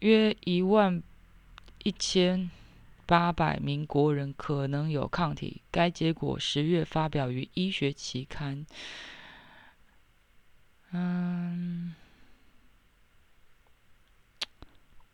[0.00, 1.00] 约一万
[1.84, 2.50] 一千。
[3.06, 8.66] 八百名国人可能有抗体，该结果十月发表于医学期刊。
[10.90, 11.94] 嗯，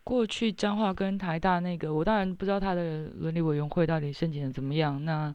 [0.03, 5.05] 过去彰化跟台大那个，我当然不知道他的伦理委员会到底申请的怎么样。
[5.05, 5.34] 那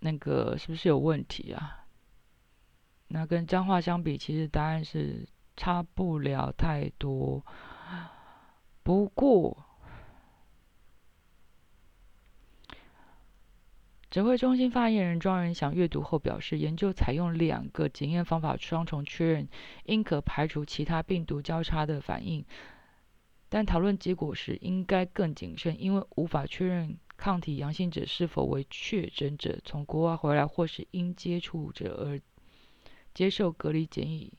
[0.00, 1.84] 那个是不是有问题啊？
[3.08, 7.44] 那跟彰化相比，其实答案是差不了太多。
[8.88, 9.66] 不过，
[14.10, 19.48] 指挥中心发言人庄仁祥阅读后表示，研究采用两个检验方法双重确认，
[19.84, 22.42] 应可排除其他病毒交叉的反应。
[23.50, 32.18] 但讨论结果时应该更谨慎，因为无法确认抗体阳性者是否为确诊者从国外回来或是因接触者而
[33.12, 34.32] 接受隔离检疫。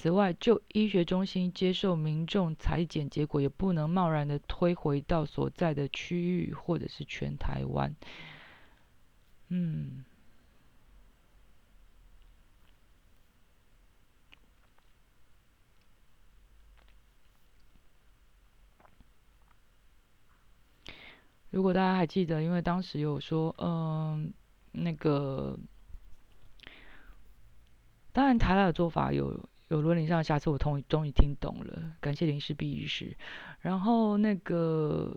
[0.00, 7.92] 此外，就医学中心接受民众裁剪结果，也不能贸然的推回到所在的区域或者是全台湾。
[9.48, 10.04] 嗯，
[21.50, 24.32] 如果大家还记得，因为当时有说，嗯，
[24.70, 25.58] 那个，
[28.12, 29.48] 当然台大的做法有。
[29.68, 33.16] 有伦理上的瑕疵，我终终于听懂了，感谢林氏璧医师。
[33.60, 35.16] 然后那个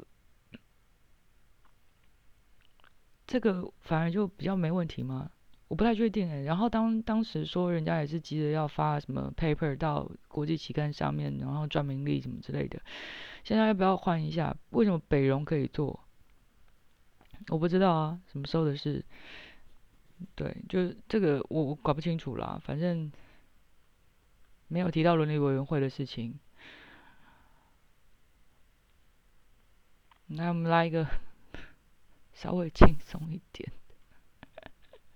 [3.25, 5.31] 这个反而就比较没问题吗？
[5.69, 6.43] 我不太确定诶。
[6.43, 12.81] 然后当当时说人家也是急着要发什么 paper 到国际期刊上面，然后赚名利什么之类的。
[13.45, 14.53] 现在要不要换一下？
[14.71, 15.97] 为什么北荣可以做？
[17.47, 19.03] 我不知道啊，什么时候的事？
[20.35, 22.61] 对，就这个我我搞不清楚啦。
[22.63, 23.11] 反正
[24.71, 26.39] 没有提到伦理委员会的事情。
[30.27, 31.05] 那我们来一个
[32.33, 33.69] 稍微轻松一点。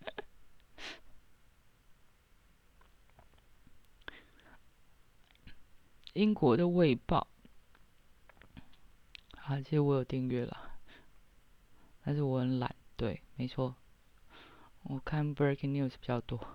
[6.12, 7.26] 英国的《卫报》
[9.40, 10.72] 啊，其实我有订阅了，
[12.04, 12.76] 但是我很懒。
[12.98, 13.74] 对，没错，
[14.84, 16.46] 我看 Breaking News 比较多。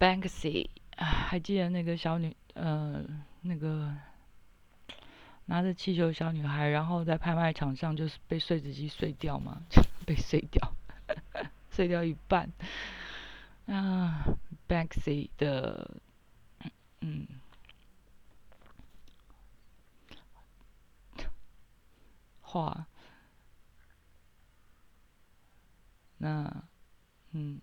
[0.00, 3.04] Banksy，还记得那个小女，呃，
[3.42, 3.94] 那个。
[5.46, 9.60] 拿着气球小女孩，然后在拍卖场上就是被碎纸机碎掉嘛，
[10.06, 10.72] 被碎掉，
[11.70, 12.48] 碎掉一半。
[13.66, 14.24] 啊
[14.68, 16.00] ，Banksy 的，
[17.00, 17.26] 嗯，
[22.42, 22.86] 画，
[26.18, 26.62] 那，
[27.32, 27.60] 嗯。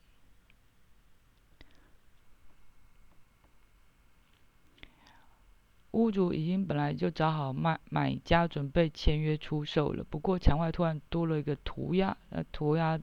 [5.98, 10.04] 屋主已经本来就找好卖买家，准备签约出售了。
[10.04, 13.00] 不过墙外突然多了一个涂鸦，呃，涂鸦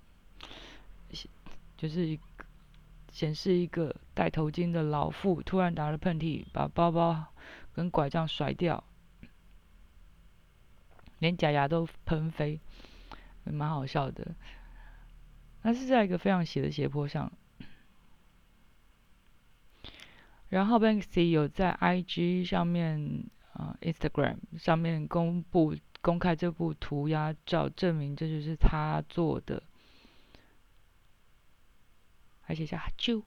[1.76, 2.20] 就是一
[3.10, 7.26] 显示一个戴头巾的老妇突然打了喷嚏，把包包
[7.72, 8.84] 跟拐杖甩掉，
[11.18, 12.60] 连假牙都喷飞，
[13.42, 14.36] 蛮好笑的。
[15.62, 17.32] 那是在一个非常斜的斜坡上。
[20.48, 29.62] 然后 Banksy 有在 IG 上面啊，Instagram 上面公布公开这部涂鸦照，证明这就是他做的。
[32.46, 33.22] 而且叫就，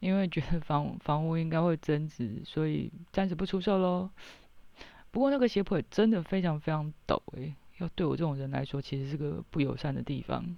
[0.00, 4.10] 因为觉得房房屋应该会增值，所以暂时不出售喽。
[5.10, 7.56] 不过那个斜坡也真的非常非常陡诶。
[7.78, 10.56] 要对我这种人来说，其实是个不友善的地方。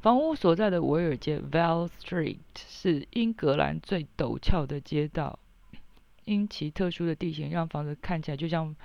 [0.00, 5.38] 房屋所在的维尔街 （Val Street） 是英格兰最陡峭的街道，
[6.24, 8.76] 因其特殊的地形，让房子看起来就像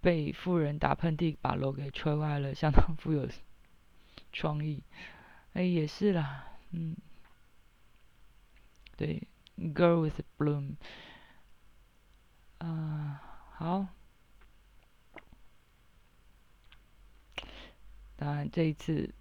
[0.00, 3.28] 被富人打喷嚏把楼给吹坏了，相当富有
[4.32, 4.82] 创意。
[5.52, 6.96] 哎，也是啦，嗯，
[8.96, 10.76] 对，Girl with Bloom，
[12.58, 13.20] 啊，
[13.54, 13.86] 好。
[18.22, 19.12] 当然，这一次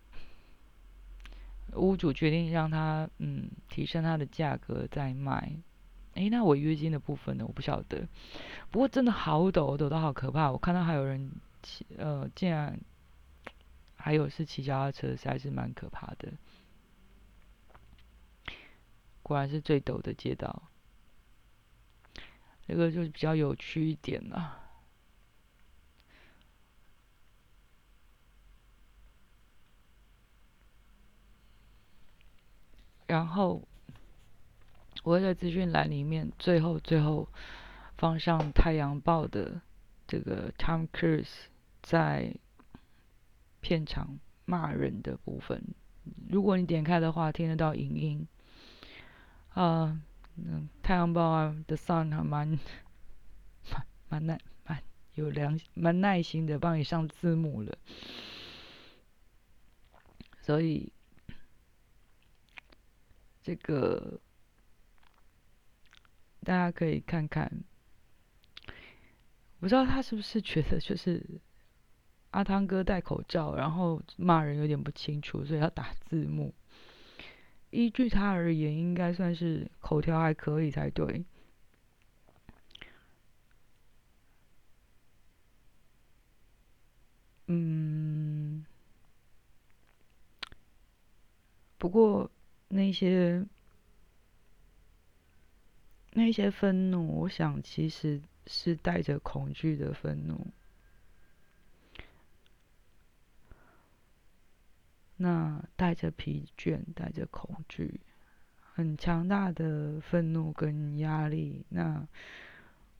[1.73, 5.53] 屋主决定让他嗯提升他的价格再卖。
[6.13, 7.45] 哎，那违约金的部分呢？
[7.47, 8.07] 我不晓得。
[8.69, 10.51] 不过真的好陡，陡到好可怕。
[10.51, 11.31] 我看到还有人
[11.63, 12.79] 骑，呃，竟然
[13.95, 16.33] 还有是骑脚踏车，实在是蛮可怕的。
[19.23, 20.69] 果然是最陡的街道。
[22.67, 24.59] 这个就是比较有趣一点了。
[33.11, 33.61] 然后
[35.03, 37.27] 我会在资讯栏里面最后最后
[37.97, 39.59] 放上《太阳报》的
[40.07, 41.27] 这个 Tom Cruise
[41.81, 42.33] 在
[43.59, 45.61] 片场骂人的部分。
[46.29, 48.25] 如果你点开的话，听得到影音。
[49.49, 49.99] 啊，
[50.37, 52.57] 嗯，《太阳报》啊，《The Sun》还蛮
[53.69, 54.81] 蛮蛮耐蛮
[55.15, 57.77] 有良蛮耐心的帮你上字幕了，
[60.39, 60.93] 所以。
[63.43, 64.19] 这个
[66.43, 67.63] 大家可以看看，
[69.59, 71.41] 不知道他是不是觉得就是
[72.29, 76.53] 阿汤哥戴口罩，然后骂人有点不清楚，所以要打字幕。
[77.71, 81.25] 依据他而言，应该算是口条还可以才对。
[87.47, 88.65] 嗯，
[91.77, 92.29] 不过。
[92.73, 93.45] 那些
[96.13, 100.47] 那些愤怒，我想其实是带着恐惧的愤怒。
[105.17, 107.99] 那带着疲倦，带着恐惧，
[108.73, 111.65] 很强大的愤怒跟压力。
[111.69, 112.07] 那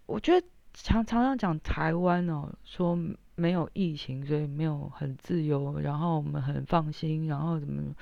[0.06, 2.98] 我觉得常常常讲台湾哦，说
[3.36, 7.96] 没有疫情，所以没有很自由，然后我们很放心，然后怎么？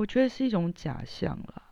[0.00, 1.62] 我觉得是一种假象啦。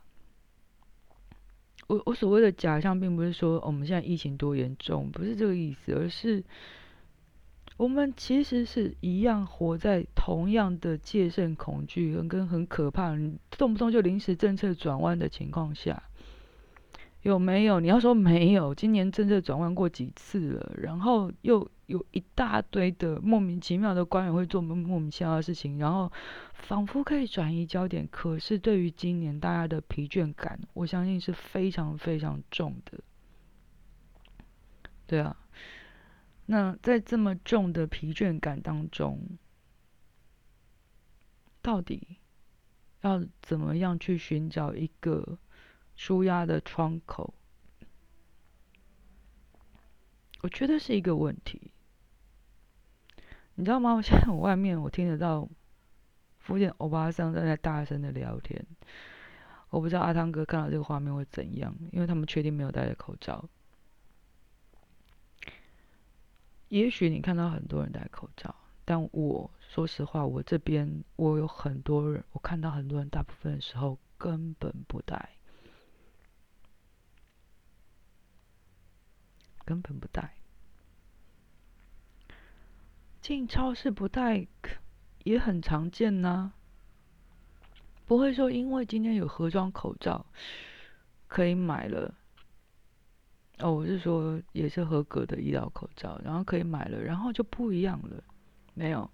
[1.87, 6.43] 我我所谓的假象，并不是说我们现在疫情多严重，不是这个意思，而是
[7.77, 13.17] 我们其实是一样活在同样的戒慎恐惧跟跟很可怕，
[13.57, 16.03] 动不动就临时政策转弯的情况下。
[17.23, 17.79] 有没有？
[17.81, 26.09] 你要说没有，今年政策转弯过几次了，然后又有一大堆的莫名其妙的官员会做莫莫名其妙的事情，然后
[26.53, 28.07] 仿佛可以转移焦点。
[28.09, 32.99] 可是对于今年大家的疲倦感，我相信是非常非常重的。
[35.05, 35.35] 对啊，
[36.45, 39.19] 那在这么重的疲倦感当中，
[41.61, 42.19] 到底
[43.01, 45.37] 要怎么样去寻找一个？
[45.99, 47.33] 舒压的窗口，
[50.39, 51.73] 我觉得是一个问题。
[53.55, 54.01] 你知道吗？
[54.01, 55.49] 现在我外面我听得到
[56.37, 58.65] 福建欧巴桑正在大声的聊天。
[59.71, 63.49] 我不知道阿汤哥看到这个画面会怎样，因为他们确定没有戴着口罩。
[66.69, 75.31] 也许你看到很多人戴口罩，但我说实话，我这边我有很多人，我看到很多人，大部分的时候根本不戴。
[79.69, 80.33] 根本不带，
[83.21, 84.47] 进超市不带
[85.23, 86.51] 也很常见呐。
[88.07, 90.25] 不会说因为今天有盒装口罩
[91.27, 92.11] 可以买了，
[93.59, 98.23] 哦，我是说也是合格的医疗口罩，然后可以买了，然后就不一样了，
[98.73, 99.07] 没有，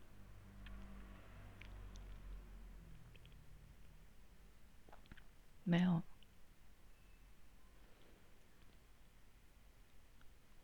[5.65, 6.01] 没有。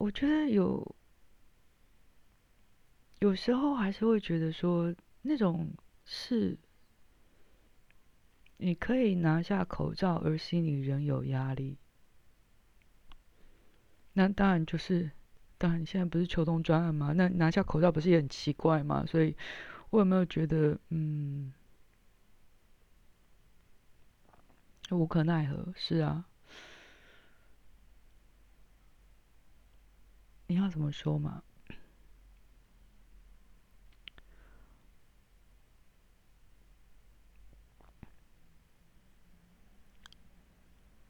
[0.02, 0.96] 我觉得有，
[3.20, 4.92] 有时候还是会觉得说，
[5.22, 5.72] 那种
[6.06, 6.58] 是
[8.58, 11.78] 你可以拿下口罩，而心里仍有压力。
[14.14, 15.12] 那当然就是，
[15.60, 17.14] 当然你现在不是秋冬专案吗？
[17.14, 19.06] 那拿下口罩不是也很奇怪吗？
[19.06, 19.38] 所以，
[19.92, 21.54] 我有没有觉得，嗯，
[24.90, 25.72] 无可奈何？
[25.76, 26.26] 是啊。
[30.52, 31.42] 你要怎么说嘛？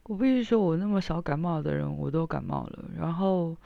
[0.04, 2.86] 我必须说，我那么少感冒的人，我都感冒了。
[2.96, 3.58] 然后，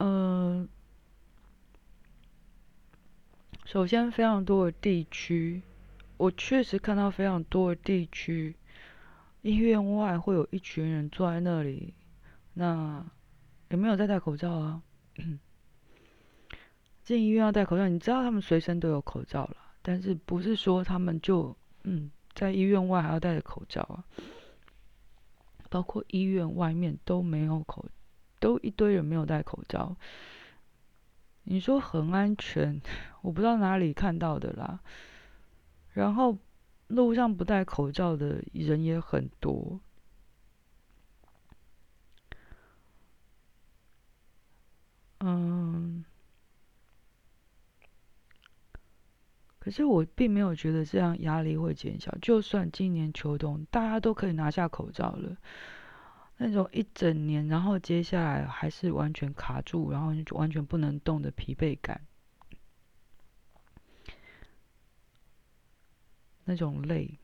[0.00, 0.68] 嗯，
[3.64, 5.62] 首先非常多的地区，
[6.16, 8.56] 我确实看到非常多的地区，
[9.42, 11.94] 医院外会有一群人坐在那里，
[12.54, 13.06] 那。
[13.68, 14.82] 有没有在戴口罩啊？
[17.02, 24.04] 进医院要戴口罩，你知道他们随身都有口罩了，但是不是说他们就嗯在医院外还要戴着口罩啊？
[25.70, 27.84] 包括医院外面都没有口，
[28.40, 29.96] 都一堆人没有戴口罩。
[31.44, 32.80] 你说很安全，
[33.22, 34.80] 我不知道哪里看到的啦。
[35.92, 36.38] 然后
[36.86, 39.80] 路上不戴口罩的人也很多。
[45.20, 46.04] 嗯，
[49.58, 52.16] 可是我并没有觉得这样压力会减小。
[52.22, 55.36] 就算今年秋冬大家都可以拿下口罩了，
[56.36, 62.00] 那种一整年，然后接下来还是完全卡住，然后完全不能动的疲惫感，
[66.44, 67.18] 那种累，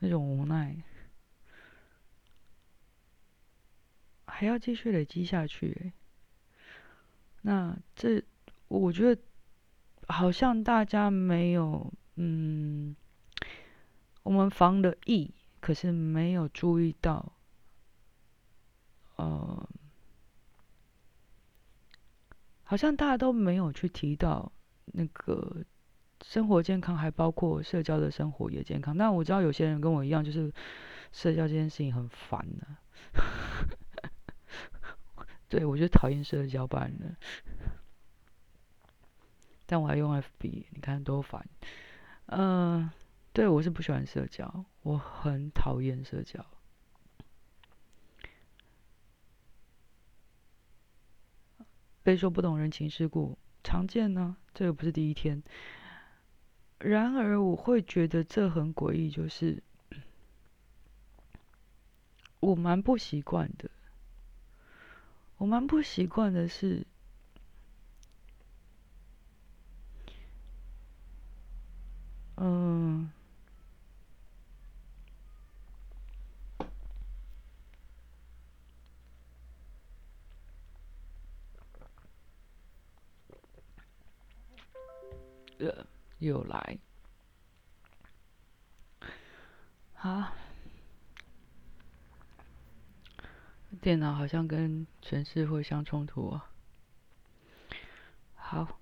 [0.00, 0.76] 那种无奈。
[4.38, 5.92] 还要继续累积下去，
[7.42, 8.22] 那这
[8.68, 9.20] 我觉得
[10.06, 12.94] 好像大家没有，嗯，
[14.22, 17.32] 我们防的疫，可是没有注意到，
[19.16, 19.68] 呃，
[22.62, 24.52] 好像大家都没有去提到
[24.84, 25.64] 那个
[26.24, 28.96] 生活健康，还包括社交的生活也健康。
[28.96, 30.54] 那我知道有些人跟我一样，就是
[31.10, 32.68] 社交这件事情很烦的。
[35.48, 37.16] 对，我就讨厌社交班的，
[39.66, 41.44] 但我还用 FB，你看多烦。
[42.26, 42.90] 嗯，
[43.32, 46.44] 对我是不喜欢社交，我很讨厌社交。
[52.02, 55.42] 被说不懂人情世故，常见呢，这个不是第一天。
[56.78, 59.62] 然而，我会觉得这很诡异，就是
[62.40, 63.70] 我蛮不习惯的。
[65.38, 66.86] 我蛮不习惯的是，
[72.36, 73.10] 嗯，
[85.58, 85.86] 呃。
[86.18, 86.78] 又来，
[89.94, 90.32] 好，
[93.80, 96.50] 电脑好像跟城市会相冲突啊。
[98.34, 98.80] 好，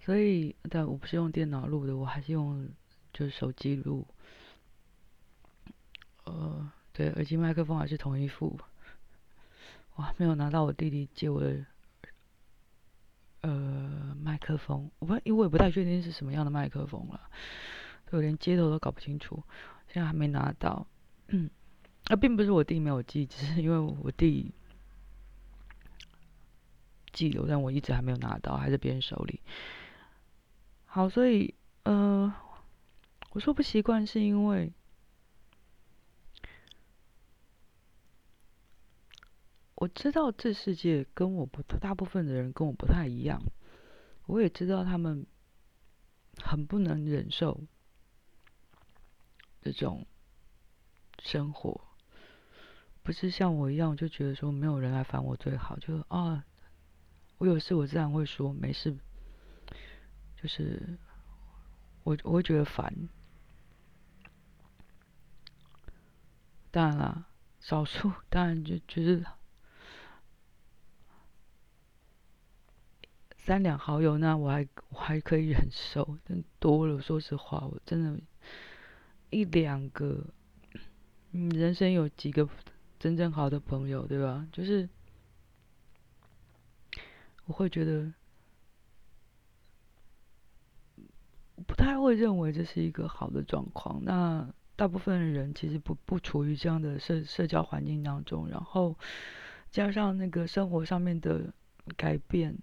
[0.00, 2.68] 所以但我不是用电脑录的，我还是用
[3.12, 4.06] 就是手机录。
[6.24, 8.58] 呃，对，耳机麦克风还是同一副。
[9.96, 11.64] 我还没有拿到我弟弟借我的。
[13.40, 17.30] 呃，麦克风，我不，因为我也不太确定是什么样的麦克风了，
[18.10, 19.42] 我连接头都搞不清楚，
[19.86, 20.84] 现在还没拿到。
[21.28, 21.48] 嗯，
[22.08, 24.52] 那并不是我弟没有寄，只是因为我弟
[27.12, 29.40] 寄了，但我一直还没有拿到，还在别人手里。
[30.86, 31.54] 好，所以
[31.84, 32.34] 呃，
[33.32, 34.72] 我说不习惯是因为。
[39.80, 43.40] 我知道这世界跟我不大部分的人跟我不太一样，
[44.26, 45.24] 我也知道他们
[46.42, 47.60] 很不能忍受
[49.62, 50.04] 这种
[51.22, 51.80] 生活，
[53.08, 56.44] 不是像我一样我就觉得说没有人来烦我最好，就是啊，
[57.38, 58.94] 我有事我自然会说没事，
[60.36, 60.98] 就是
[62.02, 63.08] 我我会觉得烦，
[66.70, 67.26] 当然了，
[67.60, 69.24] 少数当然就就是。
[73.38, 78.20] 三两好友，那我还我还可以忍受，但多了，说实话，我真的，
[79.30, 80.26] 一两个，
[81.32, 82.46] 嗯，人生有几个
[82.98, 84.46] 真正好的朋友，对吧？
[84.52, 84.88] 就是
[87.46, 88.12] 我会觉得，
[91.66, 94.02] 不太会认为这是一个好的状况。
[94.04, 98.96] 那大部分人其实不不处于这样的社社交环境当中，然后
[99.70, 101.52] 加上那个生活上面的
[101.96, 102.58] 改变。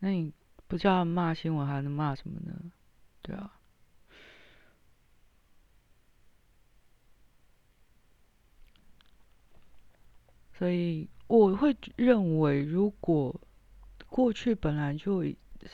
[0.00, 0.32] 那你
[0.68, 2.52] 不知道骂新闻，还能骂什么呢？
[3.22, 3.54] 对啊。
[10.52, 13.40] 所以我会认为，如果
[14.10, 15.24] 过去本来就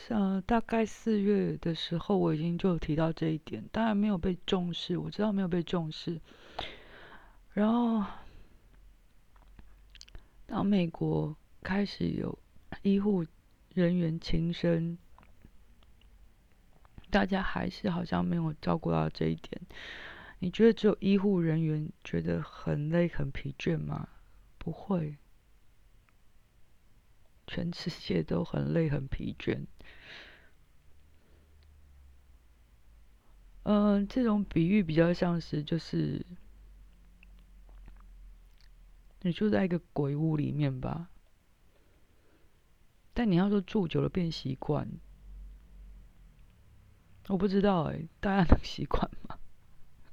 [0.07, 6.21] 像大概四月的时候，我已经就提到这一点，当然没有被重视，我知道没有被重视。
[7.53, 8.05] 然后，
[10.47, 12.39] 当美国开始有
[12.83, 13.27] 医护。
[13.75, 14.97] 人员轻生，
[17.11, 19.61] 大家还是好像没有照顾到这一点。
[20.39, 24.09] 你觉得只有医护人员觉得很累、很疲倦吗？
[24.59, 25.17] 不会，
[27.47, 29.65] 全世界都很累、很疲倦。
[33.65, 36.25] 嗯，这种比喻比较像是，就是
[39.23, 41.09] 你住在一个鬼屋里面吧。
[43.15, 44.89] 但你要说住久了变习惯，
[47.29, 49.39] 我不知道哎，大家能 习惯吗？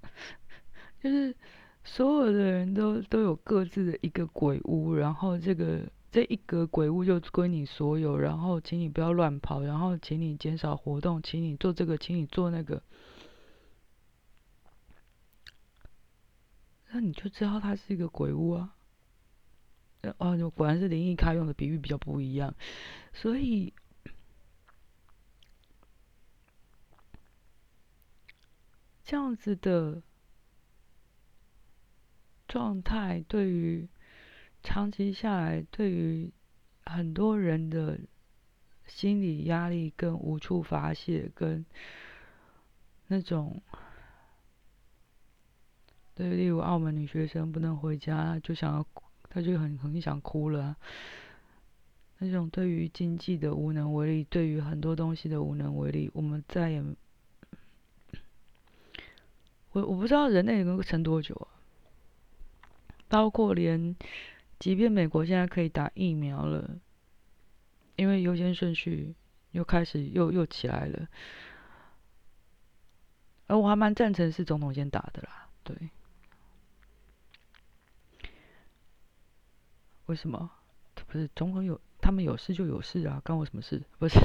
[1.02, 1.36] 就是
[1.84, 5.82] 所有的人都都有各自的一个鬼屋，然后这个
[6.12, 12.84] 这一格鬼屋就归你所有，然后请你不要乱跑，然后请你减少活动，请你做这个，请你做那个，
[16.92, 18.76] 那你就知道它是一个鬼屋啊。
[20.18, 22.56] 哦，果然是林毅开用的比喻比较不一样，
[23.14, 23.72] 所以
[29.04, 30.02] 这样子的
[32.48, 33.88] 状态，对于
[34.64, 36.32] 长期下来，对于
[36.84, 38.00] 很多人的
[38.88, 41.64] 心理压力跟无处发泄，跟
[43.08, 43.62] 那种，
[46.16, 48.88] 对，例如澳门女学生不能回家，就想要。
[49.34, 50.76] 他就很很想哭了，
[52.18, 56.84] 那种对于经济的无能为力，对于很多东西的无能为力，我们再也，
[59.72, 61.48] 我我不知道人类能够撑多久啊，
[63.08, 63.96] 包括连，
[64.60, 66.78] 即便美国现在可以打疫苗了，
[67.96, 69.16] 因为优先顺序
[69.52, 71.08] 又开始又又起来了，
[73.48, 75.78] 而我还蛮赞成是总统先打的啦，对。
[80.12, 80.52] 为什么？
[81.08, 83.82] 不是总统有他们有事就有事啊，关我什么事？
[83.98, 84.20] 不是，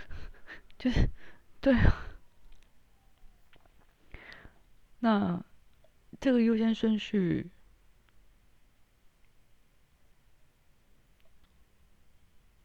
[0.78, 1.06] 就是
[1.60, 1.92] 对啊。
[5.00, 5.44] 那
[6.18, 7.50] 这个优先顺序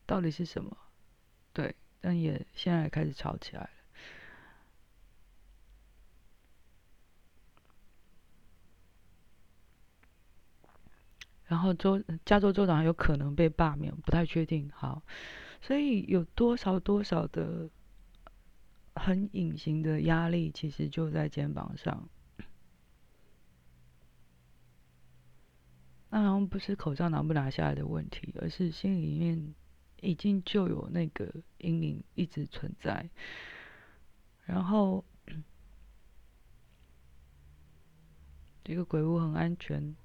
[0.05, 0.77] 到底是什么？
[1.51, 3.82] 对，但也现在开始吵起来了。
[11.53, 14.67] 然后州加州州长有可能被罢免，不太确定。
[14.73, 15.03] 好，
[15.61, 17.69] 所以有多少多少的
[18.95, 22.09] 很隐形的压力，其实就在肩膀上。
[26.09, 29.53] 那好像不是口罩拿不拿下来的问题，而是心里面
[30.01, 33.07] 已经就有那个阴影一直存在。
[34.45, 35.05] 然后
[38.65, 39.95] 这个鬼屋很安全。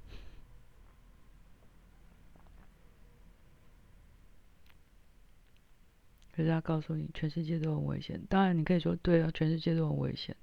[6.39, 8.23] 可是他告诉你，全世界都很危险。
[8.29, 10.37] 当然，你可以说对啊，全世界都很危险。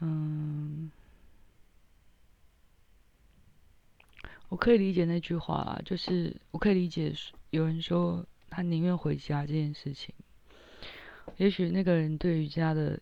[0.00, 0.90] 嗯，
[4.48, 7.14] 我可以理解那句话，就是我可以理解
[7.50, 10.12] 有人说他宁愿回家这件事情。
[11.36, 12.98] 也许那个人对于家的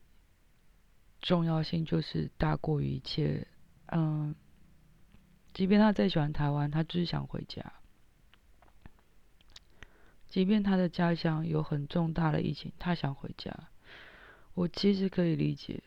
[1.22, 3.46] 重要性就是大过于一切。
[3.86, 4.34] 嗯，
[5.54, 7.72] 即便他再喜欢台湾，他只是想回家。
[10.28, 13.70] 即便他的家乡有很重大的疫情，他想回家，
[14.54, 15.82] 我其实可以理解。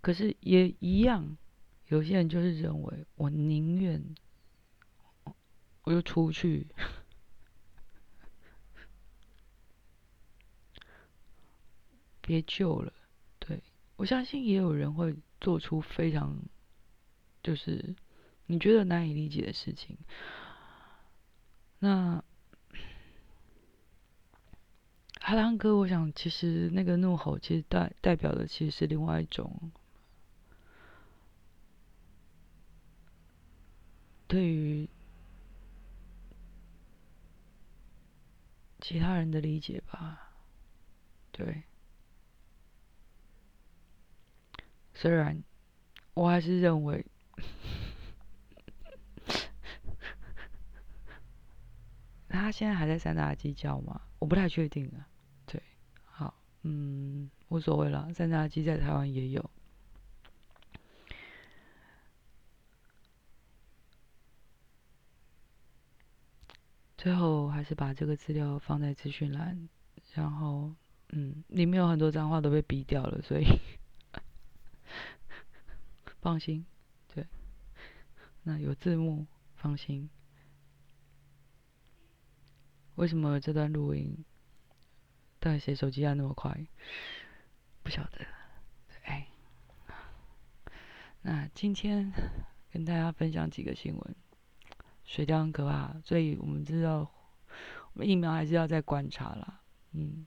[0.00, 1.36] 可是也一样，
[1.88, 4.14] 有些人就是认为，我宁愿
[5.82, 6.66] 我就出去，
[12.20, 12.92] 别救了。
[13.38, 13.62] 对
[13.96, 16.40] 我相信也有人会做出非常，
[17.42, 17.94] 就是
[18.46, 19.96] 你觉得难以理解的事情。
[21.78, 22.22] 那
[25.20, 29.70] 哈兰哥，我想其实那个怒吼，其实代代表的其实是另外一种
[34.28, 34.88] 对于
[38.80, 40.32] 其他人的理解吧。
[41.32, 41.62] 对，
[44.94, 45.42] 虽然
[46.14, 47.04] 我还是认为。
[52.36, 54.00] 他现在还在三大鸡叫吗？
[54.18, 55.08] 我不太确定啊。
[55.46, 55.62] 对，
[56.04, 58.12] 好，嗯，无所谓了。
[58.12, 59.50] 三大鸡在台湾也有。
[66.96, 69.68] 最后还是把这个资料放在资讯栏，
[70.14, 70.74] 然后，
[71.10, 73.44] 嗯，里面有很多脏话都被逼掉了，所以
[76.20, 76.66] 放心。
[77.14, 77.24] 对，
[78.42, 79.24] 那有字幕，
[79.54, 80.10] 放心。
[82.96, 84.24] 为什么这段录音，
[85.38, 86.66] 到底谁手机按那么快？
[87.82, 88.26] 不晓得。
[89.04, 89.28] 哎，
[91.20, 92.10] 那今天
[92.72, 94.16] 跟大家分享几个新闻。
[95.04, 97.10] 水貂很可怕，所以我们知道，
[97.92, 99.60] 我们疫苗还是要再观察了。
[99.92, 100.26] 嗯，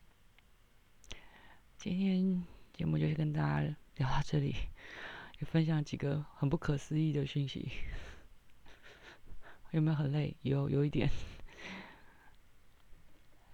[1.78, 4.54] 今天节目就跟大家聊到这里，
[5.40, 7.68] 也分享几个很不可思议的讯息。
[9.72, 10.38] 有没有很累？
[10.44, 11.10] 有，有一点。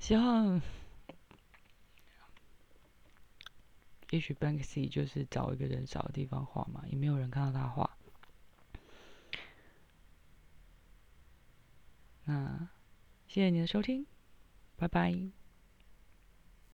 [0.05, 0.61] 希望，
[4.11, 7.97] 也许 Banksy 就是找一个人少的地方画嘛，也没有人看到他画。
[12.25, 12.69] 那
[13.25, 14.05] 谢谢你的收听，
[14.75, 15.11] 拜拜。